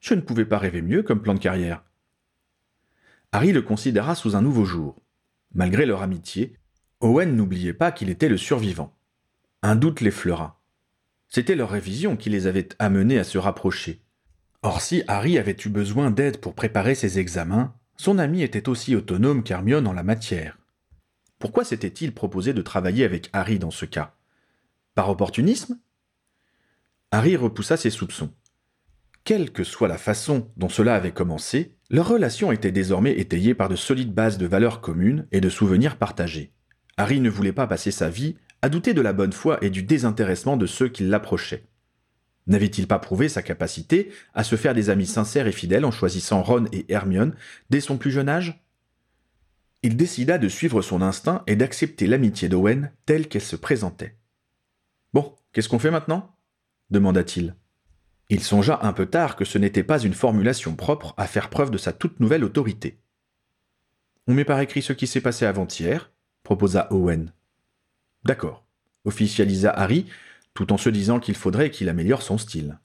Je 0.01 0.15
ne 0.15 0.21
pouvais 0.21 0.45
pas 0.45 0.59
rêver 0.59 0.81
mieux 0.81 1.03
comme 1.03 1.21
plan 1.21 1.35
de 1.35 1.41
carrière. 1.41 1.83
Harry 3.33 3.53
le 3.53 3.63
considéra 3.63 4.15
sous 4.15 4.37
un 4.37 4.43
nouveau 4.43 4.65
jour. 4.65 5.03
Malgré 5.53 5.87
leur 5.87 6.03
amitié, 6.03 6.57
Owen 7.01 7.35
n'oubliait 7.35 7.73
pas 7.75 7.91
qu'il 7.91 8.09
était 8.09 8.29
le 8.29 8.37
survivant. 8.37 8.97
Un 9.67 9.77
doute 9.77 10.03
l'effleura. 10.03 10.61
C'était 11.27 11.55
leur 11.55 11.71
révision 11.71 12.19
qui 12.19 12.29
les 12.29 12.47
avait 12.47 12.69
amenés 12.79 13.19
à 13.19 13.25
se 13.25 13.39
rapprocher. 13.39 14.03
Or 14.61 14.83
si 14.83 15.03
Harry 15.09 15.39
avait 15.39 15.57
eu 15.65 15.71
besoin 15.71 16.11
d'aide 16.11 16.37
pour 16.37 16.55
préparer 16.55 16.95
ses 16.95 17.19
examens, 17.19 17.75
son 17.97 18.19
ami 18.19 18.43
était 18.43 18.69
aussi 18.69 18.95
autonome 18.95 19.43
qu'Hermione 19.43 19.87
en 19.87 19.95
la 19.95 20.03
matière. 20.03 20.59
Pourquoi 21.39 21.65
s'était-il 21.65 22.13
proposé 22.13 22.53
de 22.53 22.61
travailler 22.61 23.07
avec 23.07 23.31
Harry 23.33 23.59
dans 23.59 23.71
ce 23.71 23.87
cas? 23.87 24.15
Par 24.95 25.09
opportunisme? 25.09 25.79
Harry 27.11 27.35
repoussa 27.35 27.79
ses 27.79 27.89
soupçons. 27.89 28.35
Quelle 29.25 29.51
que 29.51 29.65
soit 29.65 29.89
la 29.89 29.97
façon 29.97 30.53
dont 30.59 30.69
cela 30.69 30.95
avait 30.95 31.13
commencé, 31.13 31.75
leur 31.89 32.07
relation 32.07 32.53
était 32.53 32.71
désormais 32.71 33.19
étayée 33.19 33.55
par 33.55 33.71
de 33.71 33.77
solides 33.77 34.13
bases 34.13 34.37
de 34.37 34.47
valeurs 34.47 34.83
communes 34.83 35.27
et 35.33 35.41
de 35.41 35.49
souvenirs 35.49 35.97
partagés. 35.97 36.53
Harry 36.99 37.19
ne 37.21 37.31
voulait 37.31 37.53
pas 37.53 37.67
passer 37.67 37.91
sa 37.91 38.11
vie 38.11 38.37
à 38.65 38.71
douter 38.71 38.95
de 38.95 39.03
la 39.03 39.13
bonne 39.13 39.35
foi 39.35 39.59
et 39.63 39.69
du 39.69 39.83
désintéressement 39.83 40.57
de 40.57 40.65
ceux 40.65 40.89
qui 40.89 41.03
l'approchaient. 41.03 41.67
N'avait-il 42.47 42.87
pas 42.87 42.99
prouvé 42.99 43.29
sa 43.29 43.43
capacité 43.43 44.11
à 44.33 44.43
se 44.43 44.57
faire 44.57 44.73
des 44.73 44.89
amis 44.89 45.05
sincères 45.05 45.47
et 45.47 45.53
fidèles 45.53 45.85
en 45.85 45.91
choisissant 45.91 46.43
Ron 46.43 46.65
et 46.73 46.91
Hermione 46.91 47.35
dès 47.69 47.81
son 47.81 47.99
plus 47.99 48.11
jeune 48.11 48.31
âge? 48.31 48.65
Il 49.83 49.99
décida 49.99 50.39
de 50.39 50.49
suivre 50.49 50.81
son 50.81 51.03
instinct 51.03 51.43
et 51.47 51.57
d'accepter 51.57 52.07
l'amitié 52.07 52.49
d'Owen 52.49 52.91
telle 53.05 53.29
qu'elle 53.29 53.43
se 53.43 53.55
présentait. 53.55 54.17
Bon, 55.13 55.37
qu'est-ce 55.53 55.69
qu'on 55.69 55.79
fait 55.79 55.91
maintenant? 55.91 56.35
demanda-t-il. 56.89 57.57
Il 58.31 58.43
songea 58.43 58.79
un 58.81 58.95
peu 58.95 59.05
tard 59.05 59.37
que 59.37 59.45
ce 59.45 59.59
n'était 59.59 59.83
pas 59.83 59.99
une 59.99 60.15
formulation 60.15 60.75
propre 60.75 61.13
à 61.19 61.27
faire 61.27 61.51
preuve 61.51 61.71
de 61.71 61.77
sa 61.77 61.93
toute 61.93 62.19
nouvelle 62.19 62.45
autorité. 62.45 62.99
On 64.27 64.33
met 64.33 64.47
par 64.47 64.61
écrit 64.61 64.81
ce 64.81 64.95
qui 64.95 65.07
s'est 65.07 65.21
passé 65.21 65.45
avant-hier, 65.45 66.13
proposa 66.45 66.89
Owen. 66.91 67.31
D'accord, 68.25 68.65
officialisa 69.05 69.71
Harry, 69.71 70.07
tout 70.55 70.73
en 70.73 70.79
se 70.79 70.89
disant 70.89 71.21
qu'il 71.21 71.35
faudrait 71.35 71.71
qu'il 71.71 71.89
améliore 71.89 72.23
son 72.23 72.39
style. 72.39 72.79